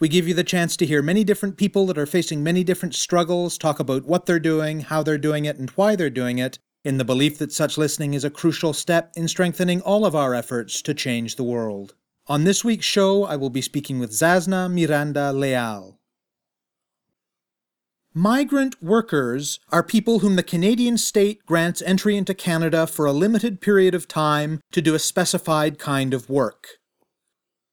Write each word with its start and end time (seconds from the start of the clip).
We 0.00 0.08
give 0.08 0.26
you 0.26 0.32
the 0.32 0.42
chance 0.42 0.78
to 0.78 0.86
hear 0.86 1.02
many 1.02 1.24
different 1.24 1.58
people 1.58 1.84
that 1.86 1.98
are 1.98 2.06
facing 2.06 2.42
many 2.42 2.64
different 2.64 2.94
struggles 2.94 3.58
talk 3.58 3.78
about 3.78 4.06
what 4.06 4.24
they're 4.24 4.40
doing, 4.40 4.80
how 4.80 5.02
they're 5.02 5.18
doing 5.18 5.44
it, 5.44 5.58
and 5.58 5.68
why 5.70 5.94
they're 5.94 6.08
doing 6.08 6.38
it, 6.38 6.58
in 6.82 6.96
the 6.96 7.04
belief 7.04 7.36
that 7.36 7.52
such 7.52 7.76
listening 7.76 8.14
is 8.14 8.24
a 8.24 8.30
crucial 8.30 8.72
step 8.72 9.12
in 9.14 9.28
strengthening 9.28 9.82
all 9.82 10.06
of 10.06 10.14
our 10.16 10.34
efforts 10.34 10.80
to 10.80 10.94
change 10.94 11.36
the 11.36 11.44
world. 11.44 11.94
On 12.28 12.44
this 12.44 12.64
week's 12.64 12.86
show, 12.86 13.24
I 13.24 13.36
will 13.36 13.50
be 13.50 13.60
speaking 13.60 13.98
with 13.98 14.12
Tzazna 14.12 14.72
Miranda 14.72 15.34
Leal. 15.34 15.98
Migrant 18.14 18.82
workers 18.82 19.60
are 19.70 19.82
people 19.82 20.20
whom 20.20 20.36
the 20.36 20.42
Canadian 20.42 20.96
state 20.96 21.44
grants 21.44 21.82
entry 21.82 22.16
into 22.16 22.32
Canada 22.32 22.86
for 22.86 23.04
a 23.04 23.12
limited 23.12 23.60
period 23.60 23.94
of 23.94 24.08
time 24.08 24.60
to 24.72 24.80
do 24.80 24.94
a 24.94 24.98
specified 24.98 25.78
kind 25.78 26.14
of 26.14 26.30
work. 26.30 26.78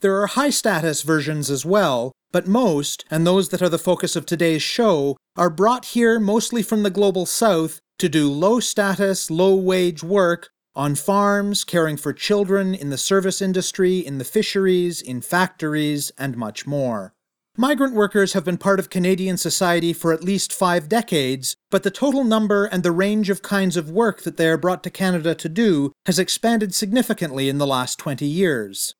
There 0.01 0.21
are 0.21 0.27
high 0.27 0.51
status 0.51 1.01
versions 1.01 1.49
as 1.49 1.65
well, 1.65 2.11
but 2.31 2.47
most, 2.47 3.05
and 3.09 3.25
those 3.25 3.49
that 3.49 3.61
are 3.61 3.69
the 3.69 3.77
focus 3.77 4.15
of 4.15 4.25
today's 4.25 4.61
show, 4.61 5.17
are 5.35 5.49
brought 5.49 5.85
here 5.85 6.19
mostly 6.19 6.61
from 6.61 6.83
the 6.83 6.89
global 6.89 7.25
south 7.25 7.79
to 7.99 8.09
do 8.09 8.31
low 8.31 8.59
status, 8.59 9.31
low 9.31 9.55
wage 9.55 10.03
work 10.03 10.49
on 10.75 10.93
farms, 10.93 11.63
caring 11.63 11.97
for 11.97 12.13
children, 12.13 12.75
in 12.75 12.91
the 12.91 12.97
service 12.97 13.41
industry, 13.41 13.97
in 13.97 14.19
the 14.19 14.23
fisheries, 14.23 15.01
in 15.01 15.21
factories, 15.21 16.11
and 16.19 16.37
much 16.37 16.67
more. 16.67 17.13
Migrant 17.59 17.95
workers 17.95 18.33
have 18.33 18.45
been 18.45 18.59
part 18.59 18.79
of 18.79 18.91
Canadian 18.91 19.35
society 19.35 19.91
for 19.91 20.13
at 20.13 20.23
least 20.23 20.53
five 20.53 20.87
decades, 20.87 21.55
but 21.71 21.81
the 21.81 21.89
total 21.89 22.23
number 22.23 22.65
and 22.65 22.83
the 22.83 22.91
range 22.91 23.31
of 23.31 23.41
kinds 23.41 23.75
of 23.75 23.89
work 23.89 24.21
that 24.21 24.37
they 24.37 24.47
are 24.47 24.57
brought 24.57 24.83
to 24.83 24.91
Canada 24.91 25.33
to 25.33 25.49
do 25.49 25.91
has 26.05 26.19
expanded 26.19 26.75
significantly 26.75 27.49
in 27.49 27.57
the 27.57 27.65
last 27.65 27.97
20 27.97 28.27
years. 28.27 28.93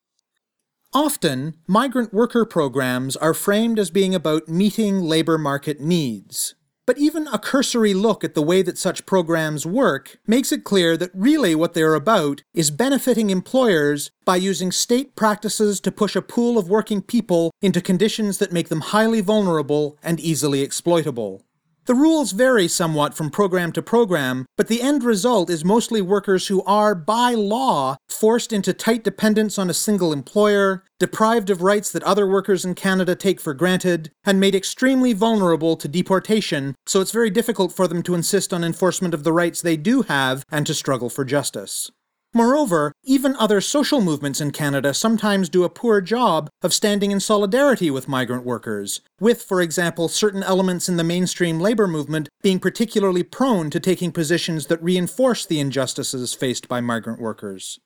Often, 0.94 1.56
migrant 1.68 2.14
worker 2.14 2.46
programs 2.46 3.16
are 3.18 3.34
framed 3.34 3.78
as 3.78 3.92
being 3.92 4.16
about 4.16 4.48
meeting 4.48 5.02
labor 5.02 5.38
market 5.38 5.82
needs. 5.82 6.56
But 6.86 6.98
even 6.98 7.28
a 7.28 7.38
cursory 7.38 7.94
look 7.94 8.24
at 8.24 8.34
the 8.34 8.42
way 8.42 8.62
that 8.62 8.78
such 8.78 9.06
programs 9.06 9.66
work 9.66 10.18
makes 10.26 10.54
it 10.54 10.64
clear 10.64 10.96
that 10.96 11.12
really 11.14 11.54
what 11.54 11.74
they're 11.74 11.94
about 11.94 12.44
is 12.54 12.72
benefiting 12.72 13.30
employers 13.30 14.10
by 14.24 14.38
using 14.38 14.72
state 14.72 15.14
practices 15.18 15.82
to 15.82 15.92
push 15.92 16.16
a 16.16 16.22
pool 16.22 16.58
of 16.58 16.70
working 16.70 17.02
people 17.02 17.52
into 17.62 17.82
conditions 17.82 18.38
that 18.38 18.54
make 18.54 18.70
them 18.70 18.80
highly 18.80 19.20
vulnerable 19.20 19.98
and 20.02 20.22
easily 20.22 20.62
exploitable. 20.62 21.44
The 21.88 21.96
rules 21.96 22.34
vary 22.34 22.68
somewhat 22.68 23.14
from 23.14 23.30
program 23.30 23.72
to 23.72 23.82
program, 23.82 24.46
but 24.58 24.68
the 24.68 24.82
end 24.82 25.06
result 25.06 25.50
is 25.50 25.64
mostly 25.64 26.02
workers 26.02 26.48
who 26.48 26.62
are, 26.64 26.94
by 26.94 27.34
law, 27.34 27.96
forced 28.10 28.52
into 28.52 28.74
tight 28.74 29.06
dependence 29.06 29.58
on 29.58 29.70
a 29.70 29.74
single 29.74 30.12
employer, 30.12 30.84
deprived 31.00 31.50
of 31.50 31.62
rights 31.62 31.90
that 31.94 32.04
other 32.04 32.28
workers 32.28 32.66
in 32.66 32.76
Canada 32.76 33.16
take 33.16 33.40
for 33.40 33.54
granted, 33.54 34.12
and 34.26 34.38
made 34.38 34.54
extremely 34.54 35.14
vulnerable 35.14 35.78
to 35.78 35.88
deportation, 35.88 36.76
so 36.86 37.00
it's 37.00 37.11
very 37.11 37.30
difficult 37.30 37.72
for 37.72 37.88
them 37.88 38.04
to 38.04 38.16
insist 38.16 38.54
on 38.54 38.66
enforcement 38.66 39.14
of 39.14 39.23
the 39.23 39.32
rights 39.32 39.61
they 39.61 39.78
do 39.78 40.02
have 40.02 40.44
and 40.52 40.67
to 40.67 40.73
struggle 40.73 41.10
for 41.10 41.23
justice. 41.23 41.90
Moreover, 42.33 42.92
even 43.04 43.36
other 43.38 43.61
social 43.61 44.02
movements 44.02 44.42
in 44.42 44.52
Canada 44.52 44.93
sometimes 44.93 45.49
do 45.49 45.64
a 45.64 45.70
poor 45.70 46.02
job 46.02 46.49
of 46.61 46.73
standing 46.73 47.11
in 47.11 47.20
solidarity 47.20 47.89
with 47.89 48.08
migrant 48.08 48.45
workers, 48.45 49.02
with, 49.20 49.42
for 49.42 49.61
example, 49.61 50.08
certain 50.08 50.43
elements 50.43 50.89
in 50.89 50.98
the 50.98 51.04
mainstream 51.04 51.60
labour 51.60 51.87
movement 51.87 52.30
being 52.43 52.60
particularly 52.60 53.23
prone 53.23 53.70
to 53.70 53.80
taking 53.80 54.11
positions 54.11 54.67
that 54.67 54.83
reinforce 54.83 55.45
the 55.45 55.60
injustices 55.60 56.33
faced 56.33 56.67
by 56.67 56.82
migrant 56.82 57.20
workers. 57.20 57.80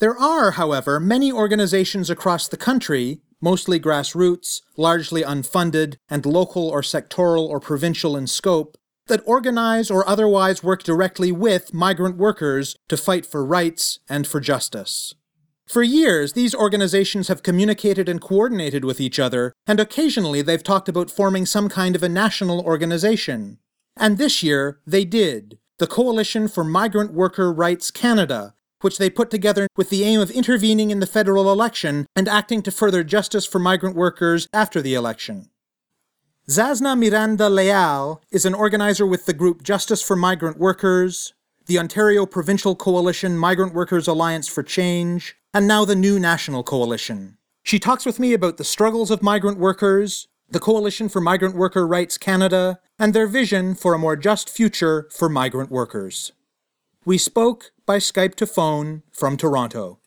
There 0.00 0.16
are, 0.16 0.52
however, 0.52 1.00
many 1.00 1.32
organizations 1.32 2.08
across 2.08 2.46
the 2.48 2.56
country, 2.56 3.20
mostly 3.40 3.80
grassroots, 3.80 4.60
largely 4.76 5.22
unfunded, 5.22 5.96
and 6.08 6.24
local 6.24 6.68
or 6.68 6.82
sectoral 6.82 7.48
or 7.48 7.60
provincial 7.60 8.16
in 8.16 8.26
scope, 8.26 8.76
that 9.10 9.22
organize 9.26 9.90
or 9.90 10.08
otherwise 10.08 10.64
work 10.64 10.82
directly 10.82 11.30
with 11.30 11.74
migrant 11.74 12.16
workers 12.16 12.74
to 12.88 12.96
fight 12.96 13.26
for 13.26 13.44
rights 13.44 13.98
and 14.08 14.26
for 14.26 14.40
justice. 14.40 15.14
For 15.68 15.82
years, 15.82 16.32
these 16.32 16.54
organizations 16.54 17.28
have 17.28 17.44
communicated 17.44 18.08
and 18.08 18.20
coordinated 18.20 18.84
with 18.84 19.00
each 19.00 19.20
other, 19.20 19.52
and 19.66 19.78
occasionally 19.78 20.42
they've 20.42 20.62
talked 20.62 20.88
about 20.88 21.10
forming 21.10 21.46
some 21.46 21.68
kind 21.68 21.94
of 21.94 22.02
a 22.02 22.08
national 22.08 22.60
organization. 22.62 23.58
And 23.96 24.18
this 24.18 24.42
year, 24.42 24.80
they 24.86 25.04
did 25.04 25.58
the 25.78 25.86
Coalition 25.86 26.48
for 26.48 26.64
Migrant 26.64 27.12
Worker 27.12 27.52
Rights 27.52 27.90
Canada, 27.90 28.54
which 28.80 28.98
they 28.98 29.10
put 29.10 29.30
together 29.30 29.68
with 29.76 29.90
the 29.90 30.04
aim 30.04 30.20
of 30.20 30.30
intervening 30.30 30.90
in 30.90 31.00
the 31.00 31.06
federal 31.06 31.52
election 31.52 32.06
and 32.16 32.28
acting 32.28 32.62
to 32.62 32.70
further 32.70 33.04
justice 33.04 33.46
for 33.46 33.58
migrant 33.58 33.94
workers 33.94 34.48
after 34.52 34.82
the 34.82 34.94
election. 34.94 35.50
Tzazna 36.50 36.98
Miranda 36.98 37.48
Leal 37.48 38.20
is 38.32 38.44
an 38.44 38.54
organizer 38.54 39.06
with 39.06 39.26
the 39.26 39.32
group 39.32 39.62
Justice 39.62 40.02
for 40.02 40.16
Migrant 40.16 40.58
Workers, 40.58 41.32
the 41.66 41.78
Ontario 41.78 42.26
Provincial 42.26 42.74
Coalition 42.74 43.38
Migrant 43.38 43.72
Workers 43.72 44.08
Alliance 44.08 44.48
for 44.48 44.64
Change, 44.64 45.36
and 45.54 45.68
now 45.68 45.84
the 45.84 45.94
new 45.94 46.18
National 46.18 46.64
Coalition. 46.64 47.38
She 47.62 47.78
talks 47.78 48.04
with 48.04 48.18
me 48.18 48.32
about 48.32 48.56
the 48.56 48.64
struggles 48.64 49.12
of 49.12 49.22
migrant 49.22 49.58
workers, 49.58 50.26
the 50.48 50.58
Coalition 50.58 51.08
for 51.08 51.20
Migrant 51.20 51.54
Worker 51.54 51.86
Rights 51.86 52.18
Canada, 52.18 52.80
and 52.98 53.14
their 53.14 53.28
vision 53.28 53.76
for 53.76 53.94
a 53.94 53.98
more 54.00 54.16
just 54.16 54.50
future 54.50 55.06
for 55.12 55.28
migrant 55.28 55.70
workers. 55.70 56.32
We 57.04 57.16
spoke 57.16 57.70
by 57.86 57.98
Skype 57.98 58.34
to 58.34 58.46
phone 58.48 59.04
from 59.12 59.36
Toronto. 59.36 60.00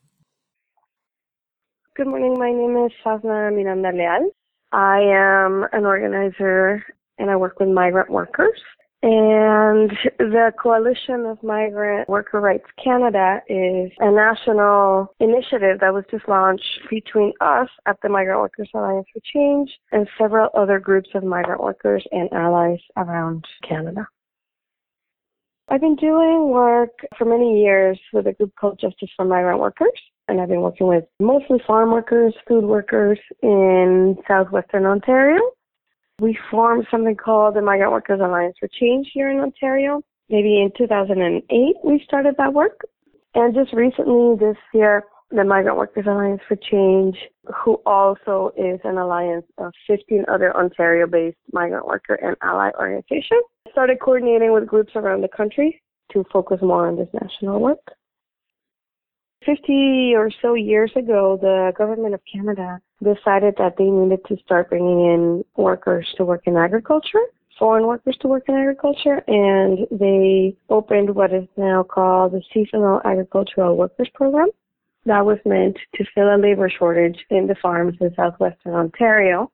Good 1.95 2.07
morning. 2.07 2.35
My 2.37 2.51
name 2.51 2.85
is 2.85 2.91
Shazna 3.01 3.55
Miranda 3.55 3.91
Leal. 3.93 4.31
I 4.73 5.01
am 5.01 5.67
an 5.71 5.85
organizer 5.85 6.83
and 7.19 7.29
I 7.29 7.35
work 7.35 7.59
with 7.59 7.69
migrant 7.69 8.09
workers. 8.09 8.59
And 9.03 9.91
the 10.17 10.51
Coalition 10.61 11.25
of 11.25 11.43
Migrant 11.43 12.09
Worker 12.09 12.39
Rights 12.39 12.65
Canada 12.83 13.41
is 13.47 13.91
a 13.99 14.09
national 14.09 15.13
initiative 15.19 15.81
that 15.81 15.93
was 15.93 16.05
just 16.09 16.27
launched 16.27 16.63
between 16.89 17.33
us 17.39 17.67
at 17.85 17.97
the 18.01 18.09
Migrant 18.09 18.39
Workers 18.39 18.69
Alliance 18.73 19.05
for 19.13 19.21
Change 19.31 19.69
and 19.91 20.07
several 20.17 20.49
other 20.55 20.79
groups 20.79 21.09
of 21.13 21.23
migrant 21.23 21.61
workers 21.61 22.03
and 22.11 22.31
allies 22.31 22.79
around 22.97 23.45
Canada. 23.67 24.07
I've 25.67 25.81
been 25.81 25.97
doing 25.97 26.49
work 26.49 26.97
for 27.17 27.25
many 27.25 27.61
years 27.61 27.99
with 28.11 28.25
a 28.25 28.33
group 28.33 28.53
called 28.59 28.79
Justice 28.79 29.09
for 29.15 29.25
Migrant 29.25 29.59
Workers 29.59 29.99
and 30.33 30.41
I've 30.41 30.49
been 30.49 30.61
working 30.61 30.87
with 30.87 31.03
mostly 31.19 31.59
farm 31.67 31.91
workers, 31.91 32.33
food 32.47 32.63
workers 32.63 33.19
in 33.43 34.17
southwestern 34.27 34.87
Ontario. 34.87 35.39
We 36.19 36.35
formed 36.49 36.87
something 36.89 37.15
called 37.15 37.55
the 37.55 37.61
Migrant 37.61 37.91
Workers 37.91 38.19
Alliance 38.19 38.55
for 38.59 38.67
Change 38.79 39.11
here 39.13 39.29
in 39.29 39.37
Ontario. 39.37 40.01
Maybe 40.29 40.59
in 40.59 40.71
2008 40.75 41.75
we 41.83 42.03
started 42.03 42.33
that 42.39 42.51
work. 42.51 42.81
And 43.35 43.53
just 43.53 43.73
recently 43.73 44.35
this 44.39 44.57
year, 44.73 45.03
the 45.29 45.43
Migrant 45.43 45.77
Workers 45.77 46.05
Alliance 46.07 46.41
for 46.47 46.55
Change, 46.55 47.15
who 47.63 47.79
also 47.85 48.51
is 48.57 48.79
an 48.83 48.97
alliance 48.97 49.45
of 49.59 49.71
15 49.85 50.25
other 50.33 50.55
Ontario-based 50.57 51.37
migrant 51.51 51.85
worker 51.85 52.15
and 52.15 52.35
ally 52.41 52.71
organizations, 52.79 53.43
started 53.71 53.99
coordinating 53.99 54.51
with 54.51 54.65
groups 54.65 54.93
around 54.95 55.21
the 55.21 55.27
country 55.27 55.79
to 56.11 56.25
focus 56.33 56.57
more 56.63 56.87
on 56.87 56.95
this 56.95 57.09
national 57.13 57.59
work. 57.59 57.93
50 59.45 60.13
or 60.15 60.29
so 60.41 60.53
years 60.53 60.91
ago, 60.95 61.37
the 61.41 61.73
government 61.77 62.13
of 62.13 62.21
Canada 62.31 62.79
decided 63.03 63.55
that 63.57 63.75
they 63.77 63.85
needed 63.85 64.19
to 64.27 64.37
start 64.43 64.69
bringing 64.69 64.99
in 64.99 65.45
workers 65.55 66.07
to 66.17 66.25
work 66.25 66.43
in 66.45 66.55
agriculture, 66.55 67.21
foreign 67.59 67.85
workers 67.85 68.17
to 68.21 68.27
work 68.27 68.43
in 68.47 68.55
agriculture, 68.55 69.23
and 69.27 69.87
they 69.91 70.55
opened 70.69 71.13
what 71.15 71.33
is 71.33 71.47
now 71.57 71.83
called 71.83 72.33
the 72.33 72.41
Seasonal 72.53 73.01
Agricultural 73.05 73.77
Workers 73.77 74.09
Program. 74.13 74.49
That 75.05 75.25
was 75.25 75.39
meant 75.45 75.77
to 75.95 76.05
fill 76.15 76.33
a 76.33 76.37
labor 76.37 76.69
shortage 76.69 77.17
in 77.29 77.47
the 77.47 77.55
farms 77.61 77.97
in 77.99 78.13
southwestern 78.15 78.73
Ontario. 78.73 79.51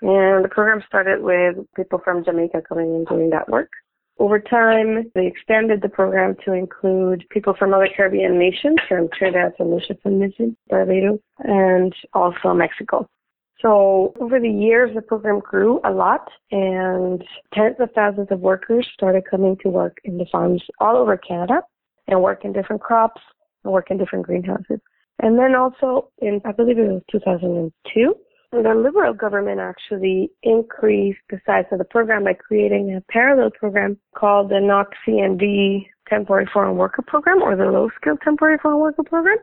And 0.00 0.44
the 0.44 0.48
program 0.50 0.82
started 0.86 1.22
with 1.22 1.56
people 1.74 2.00
from 2.02 2.24
Jamaica 2.24 2.62
coming 2.68 2.94
and 2.94 3.06
doing 3.06 3.30
that 3.30 3.48
work. 3.48 3.70
Over 4.18 4.40
time, 4.40 5.10
they 5.14 5.26
expanded 5.26 5.80
the 5.80 5.88
program 5.88 6.34
to 6.44 6.52
include 6.52 7.24
people 7.30 7.54
from 7.56 7.72
other 7.72 7.88
Caribbean 7.94 8.36
nations, 8.36 8.76
from 8.88 9.08
Trinidad, 9.16 9.52
and 9.60 9.70
Lucia, 9.70 9.94
St. 10.02 10.18
Vincent, 10.18 10.58
Barbados, 10.68 11.20
and 11.38 11.94
also 12.14 12.52
Mexico. 12.52 13.08
So 13.60 14.14
over 14.20 14.38
the 14.40 14.48
years, 14.48 14.90
the 14.94 15.02
program 15.02 15.40
grew 15.40 15.80
a 15.84 15.90
lot 15.90 16.28
and 16.50 17.22
tens 17.52 17.76
of 17.80 17.90
thousands 17.94 18.28
of 18.30 18.40
workers 18.40 18.88
started 18.94 19.24
coming 19.28 19.56
to 19.62 19.68
work 19.68 19.98
in 20.04 20.18
the 20.18 20.26
farms 20.30 20.62
all 20.80 20.96
over 20.96 21.16
Canada 21.16 21.62
and 22.06 22.22
work 22.22 22.44
in 22.44 22.52
different 22.52 22.82
crops 22.82 23.20
and 23.64 23.72
work 23.72 23.90
in 23.90 23.98
different 23.98 24.26
greenhouses. 24.26 24.80
And 25.20 25.38
then 25.38 25.56
also 25.56 26.10
in, 26.18 26.40
I 26.44 26.52
believe 26.52 26.78
it 26.78 26.88
was 26.88 27.02
2002, 27.10 28.14
the 28.52 28.74
Liberal 28.74 29.12
government 29.12 29.60
actually 29.60 30.30
increased 30.42 31.20
the 31.30 31.40
size 31.44 31.66
of 31.70 31.78
the 31.78 31.84
program 31.84 32.24
by 32.24 32.32
creating 32.32 32.94
a 32.94 33.12
parallel 33.12 33.50
program 33.50 33.98
called 34.16 34.48
the 34.48 34.54
NOC 34.54 34.86
CND 35.06 35.86
Temporary 36.08 36.48
Foreign 36.52 36.76
Worker 36.76 37.02
Program 37.06 37.42
or 37.42 37.56
the 37.56 37.66
Low 37.66 37.90
Skilled 38.00 38.20
Temporary 38.22 38.58
Foreign 38.62 38.80
Worker 38.80 39.02
Program 39.02 39.36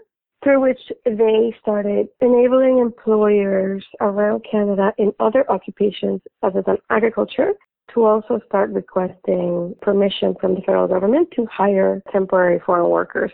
through 0.43 0.61
which 0.61 0.79
they 1.05 1.55
started 1.61 2.07
enabling 2.21 2.79
employers 2.79 3.83
around 4.01 4.45
Canada 4.49 4.91
in 4.97 5.11
other 5.19 5.49
occupations 5.49 6.21
other 6.43 6.61
than 6.65 6.77
agriculture 6.89 7.53
to 7.93 8.03
also 8.03 8.39
start 8.47 8.71
requesting 8.71 9.75
permission 9.81 10.35
from 10.41 10.55
the 10.55 10.61
federal 10.61 10.87
government 10.87 11.29
to 11.35 11.45
hire 11.45 12.01
temporary 12.11 12.59
foreign 12.65 12.89
workers. 12.89 13.31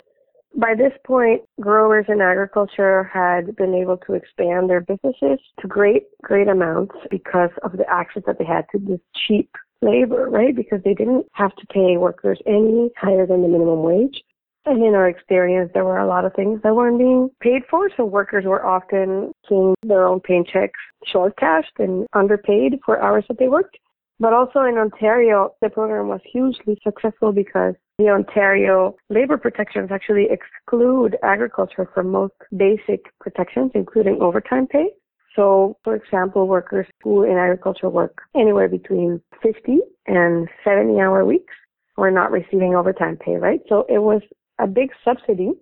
By 0.55 0.75
this 0.75 0.93
point, 1.05 1.41
growers 1.59 2.05
in 2.09 2.21
agriculture 2.21 3.05
had 3.05 3.55
been 3.55 3.73
able 3.73 3.97
to 4.05 4.13
expand 4.13 4.69
their 4.69 4.81
businesses 4.81 5.39
to 5.59 5.67
great, 5.67 6.03
great 6.21 6.47
amounts 6.47 6.95
because 7.09 7.51
of 7.63 7.73
the 7.73 7.89
access 7.89 8.23
that 8.27 8.37
they 8.37 8.45
had 8.45 8.65
to 8.71 8.79
this 8.79 8.99
cheap 9.27 9.49
labor, 9.81 10.29
right? 10.29 10.55
Because 10.55 10.81
they 10.83 10.93
didn't 10.93 11.25
have 11.33 11.55
to 11.55 11.65
pay 11.67 11.97
workers 11.97 12.39
any 12.45 12.91
higher 12.97 13.25
than 13.25 13.41
the 13.41 13.47
minimum 13.47 13.83
wage. 13.83 14.21
And 14.65 14.83
in 14.83 14.93
our 14.93 15.09
experience, 15.09 15.71
there 15.73 15.85
were 15.85 15.97
a 15.97 16.07
lot 16.07 16.25
of 16.25 16.33
things 16.35 16.61
that 16.63 16.75
weren't 16.75 16.99
being 16.99 17.31
paid 17.39 17.63
for. 17.69 17.89
So 17.97 18.05
workers 18.05 18.45
were 18.45 18.63
often 18.63 19.31
seeing 19.49 19.73
their 19.83 20.05
own 20.05 20.19
paychecks 20.19 20.69
short 21.05 21.35
cashed 21.37 21.79
and 21.79 22.05
underpaid 22.13 22.79
for 22.85 23.01
hours 23.01 23.25
that 23.27 23.39
they 23.39 23.47
worked. 23.47 23.77
But 24.21 24.33
also 24.33 24.59
in 24.59 24.77
Ontario, 24.77 25.55
the 25.61 25.69
program 25.71 26.07
was 26.07 26.21
hugely 26.31 26.77
successful 26.83 27.31
because 27.31 27.73
the 27.97 28.09
Ontario 28.09 28.95
labor 29.09 29.35
protections 29.35 29.89
actually 29.91 30.27
exclude 30.29 31.17
agriculture 31.23 31.89
from 31.91 32.11
most 32.11 32.35
basic 32.55 33.01
protections, 33.19 33.71
including 33.73 34.21
overtime 34.21 34.67
pay. 34.67 34.91
So, 35.35 35.75
for 35.83 35.95
example, 35.95 36.47
workers 36.47 36.85
who 37.01 37.23
in 37.23 37.35
agriculture 37.35 37.89
work 37.89 38.21
anywhere 38.35 38.69
between 38.69 39.19
50 39.41 39.79
and 40.05 40.47
70 40.63 40.99
hour 40.99 41.25
weeks 41.25 41.55
were 41.97 42.11
not 42.11 42.29
receiving 42.29 42.75
overtime 42.75 43.17
pay, 43.17 43.37
right? 43.37 43.61
So 43.69 43.87
it 43.89 44.03
was 44.03 44.21
a 44.59 44.67
big 44.67 44.89
subsidy 45.03 45.53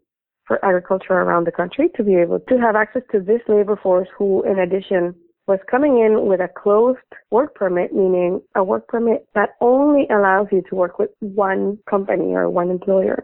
for 0.45 0.63
agriculture 0.65 1.13
around 1.13 1.47
the 1.47 1.53
country 1.53 1.88
to 1.95 2.03
be 2.03 2.15
able 2.15 2.41
to 2.41 2.57
have 2.57 2.75
access 2.75 3.03
to 3.13 3.21
this 3.21 3.39
labor 3.47 3.79
force 3.81 4.09
who, 4.17 4.44
in 4.44 4.59
addition, 4.59 5.15
was 5.50 5.60
coming 5.69 5.98
in 5.98 6.28
with 6.28 6.42
a 6.42 6.48
closed 6.48 7.00
work 7.31 7.56
permit, 7.56 7.92
meaning 7.92 8.40
a 8.56 8.63
work 8.63 8.88
permit 8.88 9.28
that 9.34 9.56
only 9.62 10.06
allows 10.12 10.46
you 10.51 10.62
to 10.69 10.75
work 10.75 11.00
with 11.00 11.10
one 11.22 11.80
company 11.90 12.36
or 12.36 12.51
one 12.51 12.69
employer. 12.69 13.24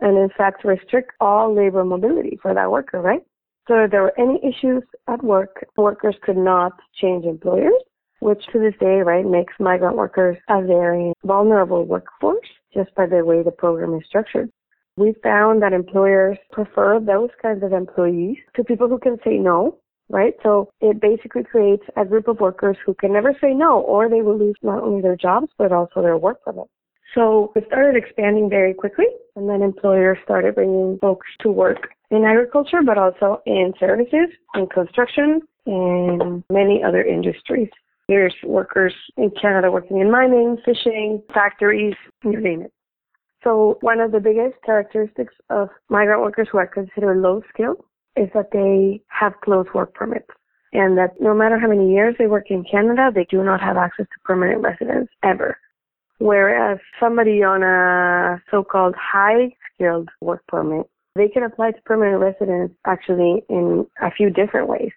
And 0.00 0.18
in 0.18 0.30
fact, 0.36 0.64
restrict 0.64 1.12
all 1.20 1.54
labor 1.54 1.84
mobility 1.84 2.40
for 2.42 2.54
that 2.54 2.72
worker, 2.72 3.00
right? 3.00 3.22
So 3.68 3.84
if 3.84 3.92
there 3.92 4.02
were 4.02 4.18
any 4.18 4.40
issues 4.42 4.82
at 5.06 5.22
work, 5.22 5.64
workers 5.76 6.16
could 6.22 6.36
not 6.36 6.72
change 7.00 7.24
employers, 7.24 7.80
which 8.18 8.42
to 8.52 8.58
this 8.58 8.74
day, 8.80 9.02
right, 9.02 9.24
makes 9.24 9.54
migrant 9.60 9.96
workers 9.96 10.36
a 10.48 10.60
very 10.62 11.12
vulnerable 11.22 11.84
workforce 11.84 12.48
just 12.74 12.92
by 12.96 13.06
the 13.06 13.24
way 13.24 13.44
the 13.44 13.52
program 13.52 13.94
is 13.94 14.02
structured. 14.08 14.50
We 14.96 15.14
found 15.22 15.62
that 15.62 15.72
employers 15.72 16.36
prefer 16.50 16.98
those 16.98 17.30
kinds 17.40 17.62
of 17.62 17.72
employees 17.72 18.38
to 18.56 18.64
people 18.64 18.88
who 18.88 18.98
can 18.98 19.18
say 19.24 19.38
no, 19.38 19.78
right? 20.10 20.34
So 20.42 20.70
it 20.80 21.00
basically 21.00 21.44
creates 21.44 21.84
a 21.96 22.04
group 22.04 22.28
of 22.28 22.40
workers 22.40 22.76
who 22.84 22.94
can 22.94 23.12
never 23.12 23.34
say 23.40 23.54
no, 23.54 23.80
or 23.80 24.08
they 24.08 24.22
will 24.22 24.38
lose 24.38 24.56
not 24.62 24.82
only 24.82 25.00
their 25.00 25.16
jobs, 25.16 25.48
but 25.56 25.72
also 25.72 26.02
their 26.02 26.18
work 26.18 26.42
permit. 26.44 26.66
So 27.14 27.52
it 27.56 27.64
started 27.66 27.96
expanding 27.96 28.48
very 28.48 28.74
quickly, 28.74 29.06
and 29.34 29.48
then 29.48 29.62
employers 29.62 30.18
started 30.24 30.54
bringing 30.54 30.98
folks 31.00 31.26
to 31.40 31.50
work 31.50 31.88
in 32.10 32.24
agriculture, 32.24 32.82
but 32.84 32.98
also 32.98 33.40
in 33.46 33.72
services, 33.80 34.28
in 34.54 34.66
construction, 34.66 35.40
and 35.66 36.44
many 36.50 36.82
other 36.84 37.02
industries. 37.02 37.68
There's 38.08 38.34
workers 38.44 38.94
in 39.16 39.30
Canada 39.40 39.70
working 39.70 40.00
in 40.00 40.10
mining, 40.10 40.58
fishing, 40.64 41.22
factories, 41.32 41.94
you 42.24 42.40
name 42.40 42.62
it. 42.62 42.72
So 43.42 43.78
one 43.80 44.00
of 44.00 44.12
the 44.12 44.20
biggest 44.20 44.56
characteristics 44.64 45.34
of 45.48 45.68
migrant 45.88 46.20
workers 46.20 46.48
who 46.50 46.58
are 46.58 46.66
considered 46.66 47.18
low 47.22 47.42
skilled 47.52 47.84
is 48.16 48.28
that 48.34 48.50
they 48.52 49.02
have 49.08 49.40
closed 49.42 49.70
work 49.74 49.94
permits 49.94 50.28
and 50.72 50.96
that 50.98 51.20
no 51.20 51.34
matter 51.34 51.58
how 51.58 51.68
many 51.68 51.92
years 51.92 52.14
they 52.18 52.26
work 52.26 52.50
in 52.50 52.64
Canada, 52.70 53.10
they 53.14 53.26
do 53.30 53.42
not 53.42 53.60
have 53.60 53.76
access 53.76 54.06
to 54.06 54.20
permanent 54.24 54.62
residence 54.62 55.08
ever. 55.22 55.58
Whereas 56.18 56.78
somebody 56.98 57.42
on 57.42 57.62
a 57.62 58.42
so-called 58.50 58.94
high 58.94 59.50
skilled 59.74 60.10
work 60.20 60.46
permit, 60.46 60.86
they 61.14 61.28
can 61.28 61.42
apply 61.42 61.72
to 61.72 61.82
permanent 61.82 62.20
residence 62.20 62.72
actually 62.86 63.42
in 63.48 63.86
a 64.00 64.10
few 64.10 64.30
different 64.30 64.68
ways 64.68 64.92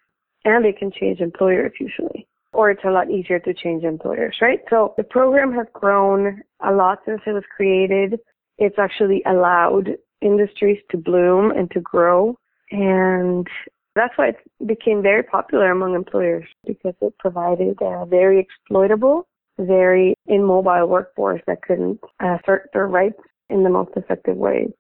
and 0.46 0.64
they 0.64 0.74
can 0.74 0.92
change 0.92 1.20
employers 1.20 1.72
usually 1.80 2.28
or 2.52 2.70
it's 2.70 2.84
a 2.86 2.92
lot 2.92 3.10
easier 3.10 3.40
to 3.40 3.52
change 3.52 3.84
employers, 3.84 4.36
right? 4.40 4.60
So 4.70 4.94
the 4.96 5.04
program 5.04 5.54
has 5.54 5.66
grown 5.74 6.44
a 6.64 6.72
lot 6.72 7.00
since 7.04 7.22
it 7.26 7.32
was 7.32 7.44
created 7.56 8.20
it's 8.58 8.78
actually 8.78 9.24
allowed 9.26 9.98
industries 10.22 10.80
to 10.92 10.98
bloom 10.98 11.52
and 11.52 11.70
to 11.72 11.82
grow. 11.82 12.38
And 12.74 13.48
that's 13.96 14.18
why 14.18 14.30
it 14.30 14.38
became 14.66 15.04
very 15.04 15.22
popular 15.22 15.70
among 15.70 15.94
employers 15.94 16.46
because 16.66 16.96
it 17.02 17.14
provided 17.20 17.78
a 17.82 18.06
very 18.08 18.40
exploitable, 18.40 19.28
very 19.60 20.16
immobile 20.26 20.88
workforce 20.88 21.42
that 21.46 21.62
couldn't 21.62 22.00
assert 22.20 22.72
their 22.74 22.88
rights 22.88 23.20
in 23.52 23.62
the 23.64 23.70
most 23.70 23.92
effective 23.96 24.38
way. 24.38 24.74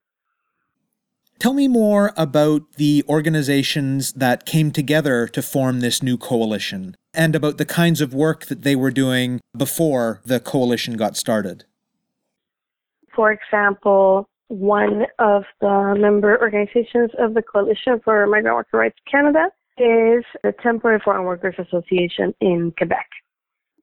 Tell 1.37 1.53
me 1.53 1.67
more 1.67 2.13
about 2.17 2.73
the 2.77 3.03
organizations 3.07 4.13
that 4.13 4.47
came 4.47 4.71
together 4.71 5.27
to 5.27 5.41
form 5.43 5.81
this 5.81 6.01
new 6.01 6.17
coalition 6.17 6.95
and 7.13 7.35
about 7.35 7.59
the 7.59 7.65
kinds 7.65 8.01
of 8.01 8.13
work 8.13 8.45
that 8.45 8.63
they 8.63 8.75
were 8.75 8.91
doing 8.91 9.39
before 9.55 10.21
the 10.25 10.39
coalition 10.39 10.97
got 10.97 11.15
started. 11.15 11.65
For 13.15 13.31
example, 13.31 14.27
one 14.53 15.07
of 15.17 15.43
the 15.61 15.95
member 15.97 16.39
organizations 16.39 17.09
of 17.17 17.33
the 17.33 17.41
Coalition 17.41 17.99
for 18.03 18.27
Migrant 18.27 18.55
Worker 18.55 18.77
Rights 18.77 18.99
Canada 19.09 19.47
is 19.79 20.23
the 20.43 20.53
Temporary 20.61 21.01
Foreign 21.03 21.25
Workers 21.25 21.55
Association 21.57 22.35
in 22.39 22.71
Quebec. 22.77 23.07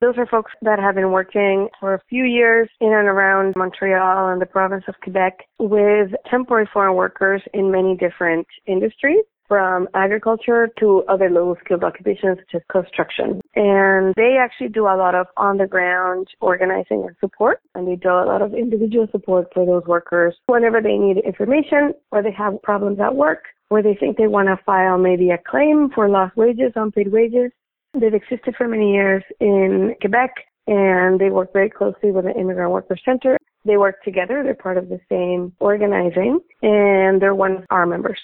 Those 0.00 0.14
are 0.16 0.26
folks 0.26 0.52
that 0.62 0.78
have 0.78 0.94
been 0.94 1.10
working 1.10 1.68
for 1.80 1.94
a 1.94 2.00
few 2.08 2.24
years 2.24 2.68
in 2.80 2.92
and 2.92 3.08
around 3.08 3.54
Montreal 3.56 4.28
and 4.28 4.40
the 4.40 4.46
province 4.46 4.84
of 4.86 4.94
Quebec 5.02 5.40
with 5.58 6.12
temporary 6.30 6.68
foreign 6.72 6.94
workers 6.94 7.42
in 7.52 7.72
many 7.72 7.96
different 7.96 8.46
industries 8.66 9.24
from 9.50 9.88
agriculture 9.94 10.68
to 10.78 11.02
other 11.08 11.28
low 11.28 11.56
skilled 11.64 11.82
occupations 11.82 12.38
such 12.38 12.54
as 12.54 12.62
construction. 12.70 13.40
And 13.56 14.14
they 14.14 14.36
actually 14.40 14.68
do 14.68 14.84
a 14.84 14.94
lot 14.96 15.16
of 15.16 15.26
on 15.36 15.58
the 15.58 15.66
ground 15.66 16.28
organizing 16.40 17.04
and 17.04 17.16
support 17.18 17.60
and 17.74 17.88
they 17.88 17.96
do 17.96 18.10
a 18.10 18.30
lot 18.30 18.42
of 18.42 18.54
individual 18.54 19.08
support 19.10 19.48
for 19.52 19.66
those 19.66 19.82
workers 19.88 20.36
whenever 20.46 20.80
they 20.80 20.96
need 20.96 21.18
information 21.26 21.94
or 22.12 22.22
they 22.22 22.30
have 22.30 22.62
problems 22.62 23.00
at 23.00 23.16
work 23.16 23.42
or 23.70 23.82
they 23.82 23.96
think 23.98 24.16
they 24.16 24.28
want 24.28 24.46
to 24.46 24.64
file 24.64 24.98
maybe 24.98 25.30
a 25.30 25.38
claim 25.50 25.90
for 25.92 26.08
lost 26.08 26.36
wages, 26.36 26.70
unpaid 26.76 27.10
wages. 27.10 27.50
They've 27.92 28.14
existed 28.14 28.54
for 28.56 28.68
many 28.68 28.92
years 28.92 29.24
in 29.40 29.96
Quebec 30.00 30.30
and 30.68 31.18
they 31.18 31.30
work 31.30 31.52
very 31.52 31.70
closely 31.70 32.12
with 32.12 32.24
the 32.24 32.38
Immigrant 32.38 32.70
Worker 32.70 32.96
Center. 33.04 33.36
They 33.64 33.76
work 33.76 34.00
together. 34.04 34.42
They're 34.44 34.54
part 34.54 34.78
of 34.78 34.88
the 34.88 35.00
same 35.10 35.52
organizing 35.58 36.38
and 36.62 37.20
they're 37.20 37.34
one 37.34 37.56
of 37.56 37.64
our 37.70 37.84
members. 37.84 38.20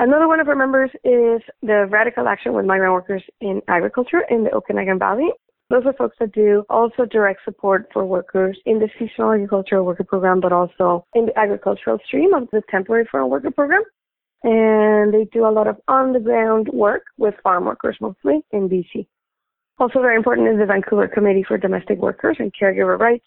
Another 0.00 0.26
one 0.26 0.40
of 0.40 0.48
our 0.48 0.56
members 0.56 0.88
is 1.04 1.42
the 1.60 1.86
Radical 1.90 2.26
Action 2.26 2.54
with 2.54 2.64
Migrant 2.64 2.94
Workers 2.94 3.22
in 3.42 3.60
Agriculture 3.68 4.22
in 4.30 4.44
the 4.44 4.50
Okanagan 4.50 4.98
Valley. 4.98 5.28
Those 5.68 5.82
are 5.84 5.92
folks 5.92 6.16
that 6.20 6.32
do 6.32 6.64
also 6.70 7.04
direct 7.04 7.40
support 7.44 7.86
for 7.92 8.06
workers 8.06 8.58
in 8.64 8.78
the 8.78 8.88
seasonal 8.98 9.34
agricultural 9.34 9.84
worker 9.84 10.04
program, 10.04 10.40
but 10.40 10.54
also 10.54 11.04
in 11.14 11.26
the 11.26 11.38
agricultural 11.38 11.98
stream 12.06 12.32
of 12.32 12.48
the 12.50 12.62
temporary 12.70 13.06
foreign 13.10 13.28
worker 13.28 13.50
program. 13.50 13.82
And 14.42 15.12
they 15.12 15.26
do 15.34 15.44
a 15.46 15.52
lot 15.52 15.66
of 15.66 15.76
on 15.86 16.14
the 16.14 16.18
ground 16.18 16.68
work 16.72 17.02
with 17.18 17.34
farm 17.42 17.66
workers 17.66 17.98
mostly 18.00 18.40
in 18.52 18.70
BC. 18.70 19.06
Also 19.78 20.00
very 20.00 20.16
important 20.16 20.48
is 20.48 20.58
the 20.58 20.64
Vancouver 20.64 21.08
Committee 21.08 21.44
for 21.46 21.58
Domestic 21.58 21.98
Workers 21.98 22.38
and 22.38 22.50
Caregiver 22.58 22.98
Rights. 22.98 23.26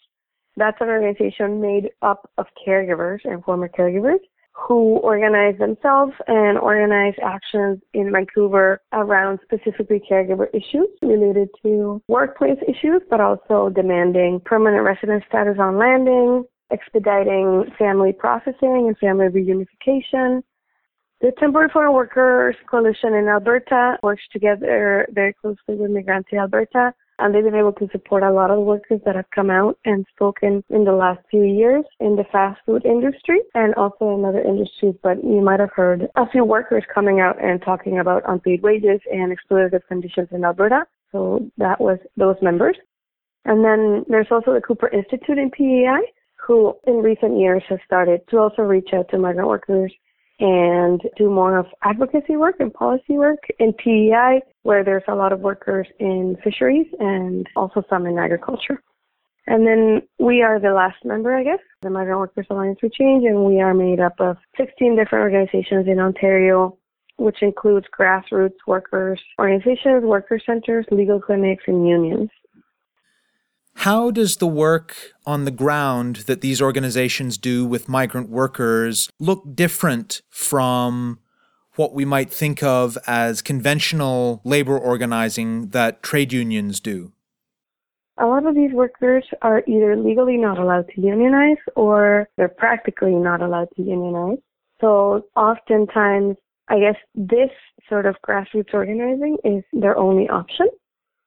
That's 0.56 0.80
an 0.80 0.88
organization 0.88 1.60
made 1.60 1.90
up 2.02 2.28
of 2.36 2.46
caregivers 2.66 3.20
and 3.22 3.44
former 3.44 3.68
caregivers 3.68 4.18
who 4.54 4.98
organize 4.98 5.58
themselves 5.58 6.12
and 6.26 6.58
organize 6.58 7.14
actions 7.22 7.80
in 7.92 8.12
Vancouver 8.12 8.80
around 8.92 9.40
specifically 9.42 10.00
caregiver 10.08 10.46
issues 10.54 10.88
related 11.02 11.48
to 11.62 12.00
workplace 12.08 12.58
issues, 12.68 13.02
but 13.10 13.20
also 13.20 13.68
demanding 13.74 14.40
permanent 14.44 14.84
residence 14.84 15.24
status 15.28 15.56
on 15.58 15.76
landing, 15.76 16.44
expediting 16.70 17.64
family 17.78 18.12
processing 18.12 18.86
and 18.86 18.96
family 18.98 19.26
reunification, 19.26 20.42
The 21.20 21.32
Temporary 21.38 21.70
Foreign 21.72 21.94
Workers 21.94 22.56
Coalition 22.70 23.14
in 23.14 23.28
Alberta 23.28 23.98
works 24.02 24.22
together 24.32 25.06
very 25.10 25.32
closely 25.32 25.74
with 25.74 25.90
Migrante 25.90 26.38
Alberta, 26.38 26.92
and 27.18 27.34
they've 27.34 27.44
been 27.44 27.54
able 27.54 27.72
to 27.72 27.88
support 27.92 28.22
a 28.22 28.32
lot 28.32 28.50
of 28.50 28.60
workers 28.60 29.00
that 29.04 29.16
have 29.16 29.30
come 29.34 29.50
out 29.50 29.78
and 29.84 30.04
spoken 30.14 30.64
in 30.70 30.84
the 30.84 30.92
last 30.92 31.20
few 31.30 31.44
years 31.44 31.84
in 32.00 32.16
the 32.16 32.24
fast 32.32 32.60
food 32.66 32.84
industry 32.84 33.40
and 33.54 33.74
also 33.74 34.14
in 34.14 34.24
other 34.24 34.42
industries. 34.42 34.94
But 35.02 35.22
you 35.22 35.40
might 35.40 35.60
have 35.60 35.72
heard 35.74 36.08
a 36.16 36.28
few 36.30 36.44
workers 36.44 36.84
coming 36.92 37.20
out 37.20 37.42
and 37.42 37.62
talking 37.62 37.98
about 37.98 38.22
unpaid 38.26 38.62
wages 38.62 39.00
and 39.10 39.36
exploitative 39.36 39.86
conditions 39.88 40.28
in 40.32 40.44
Alberta. 40.44 40.84
So 41.12 41.48
that 41.58 41.80
was 41.80 41.98
those 42.16 42.36
members. 42.42 42.76
And 43.44 43.64
then 43.64 44.04
there's 44.08 44.28
also 44.30 44.54
the 44.54 44.60
Cooper 44.60 44.88
Institute 44.88 45.38
in 45.38 45.50
PEI, 45.50 46.00
who 46.46 46.74
in 46.86 46.96
recent 46.96 47.38
years 47.38 47.62
has 47.68 47.78
started 47.86 48.22
to 48.30 48.38
also 48.38 48.62
reach 48.62 48.90
out 48.92 49.08
to 49.10 49.18
migrant 49.18 49.48
workers 49.48 49.92
and 50.40 51.00
do 51.16 51.30
more 51.30 51.58
of 51.58 51.66
advocacy 51.82 52.36
work 52.36 52.56
and 52.58 52.72
policy 52.74 53.16
work 53.16 53.38
in 53.58 53.72
PEI, 53.72 54.40
where 54.64 54.82
there's 54.82 55.04
a 55.08 55.14
lot 55.14 55.32
of 55.32 55.40
workers 55.40 55.86
in 56.00 56.36
fisheries 56.42 56.86
and 56.98 57.46
also 57.54 57.84
some 57.88 58.06
in 58.06 58.18
agriculture. 58.18 58.82
And 59.46 59.66
then 59.66 60.02
we 60.18 60.42
are 60.42 60.58
the 60.58 60.72
last 60.72 60.96
member, 61.04 61.36
I 61.36 61.44
guess, 61.44 61.58
the 61.82 61.90
Migrant 61.90 62.18
Workers 62.18 62.46
Alliance 62.48 62.78
for 62.80 62.88
Change, 62.88 63.24
and 63.24 63.44
we 63.44 63.60
are 63.60 63.74
made 63.74 64.00
up 64.00 64.14
of 64.18 64.38
16 64.56 64.96
different 64.96 65.22
organizations 65.22 65.86
in 65.86 66.00
Ontario, 66.00 66.78
which 67.18 67.42
includes 67.42 67.86
grassroots 67.96 68.56
workers, 68.66 69.20
organizations, 69.38 70.02
worker 70.02 70.40
centers, 70.44 70.86
legal 70.90 71.20
clinics, 71.20 71.64
and 71.66 71.86
unions. 71.86 72.30
How 73.76 74.10
does 74.10 74.38
the 74.38 74.46
work 74.46 74.96
on 75.26 75.44
the 75.44 75.50
ground 75.50 76.16
that 76.26 76.40
these 76.40 76.62
organizations 76.62 77.36
do 77.36 77.66
with 77.66 77.86
migrant 77.88 78.30
workers 78.30 79.10
look 79.18 79.54
different 79.54 80.22
from 80.30 81.18
what 81.76 81.94
we 81.94 82.04
might 82.04 82.30
think 82.30 82.62
of 82.62 82.96
as 83.06 83.42
conventional 83.42 84.40
labor 84.44 84.78
organizing 84.78 85.68
that 85.68 86.02
trade 86.02 86.32
unions 86.32 86.80
do? 86.80 87.12
A 88.18 88.26
lot 88.26 88.46
of 88.46 88.54
these 88.54 88.72
workers 88.72 89.24
are 89.42 89.62
either 89.66 89.96
legally 89.96 90.36
not 90.36 90.58
allowed 90.58 90.88
to 90.94 91.00
unionize 91.00 91.56
or 91.74 92.28
they're 92.36 92.48
practically 92.48 93.14
not 93.14 93.42
allowed 93.42 93.68
to 93.76 93.82
unionize. 93.82 94.38
So 94.80 95.26
oftentimes, 95.34 96.36
I 96.68 96.78
guess 96.78 96.96
this 97.14 97.50
sort 97.88 98.06
of 98.06 98.16
grassroots 98.26 98.72
organizing 98.72 99.38
is 99.44 99.64
their 99.72 99.96
only 99.98 100.28
option. 100.28 100.68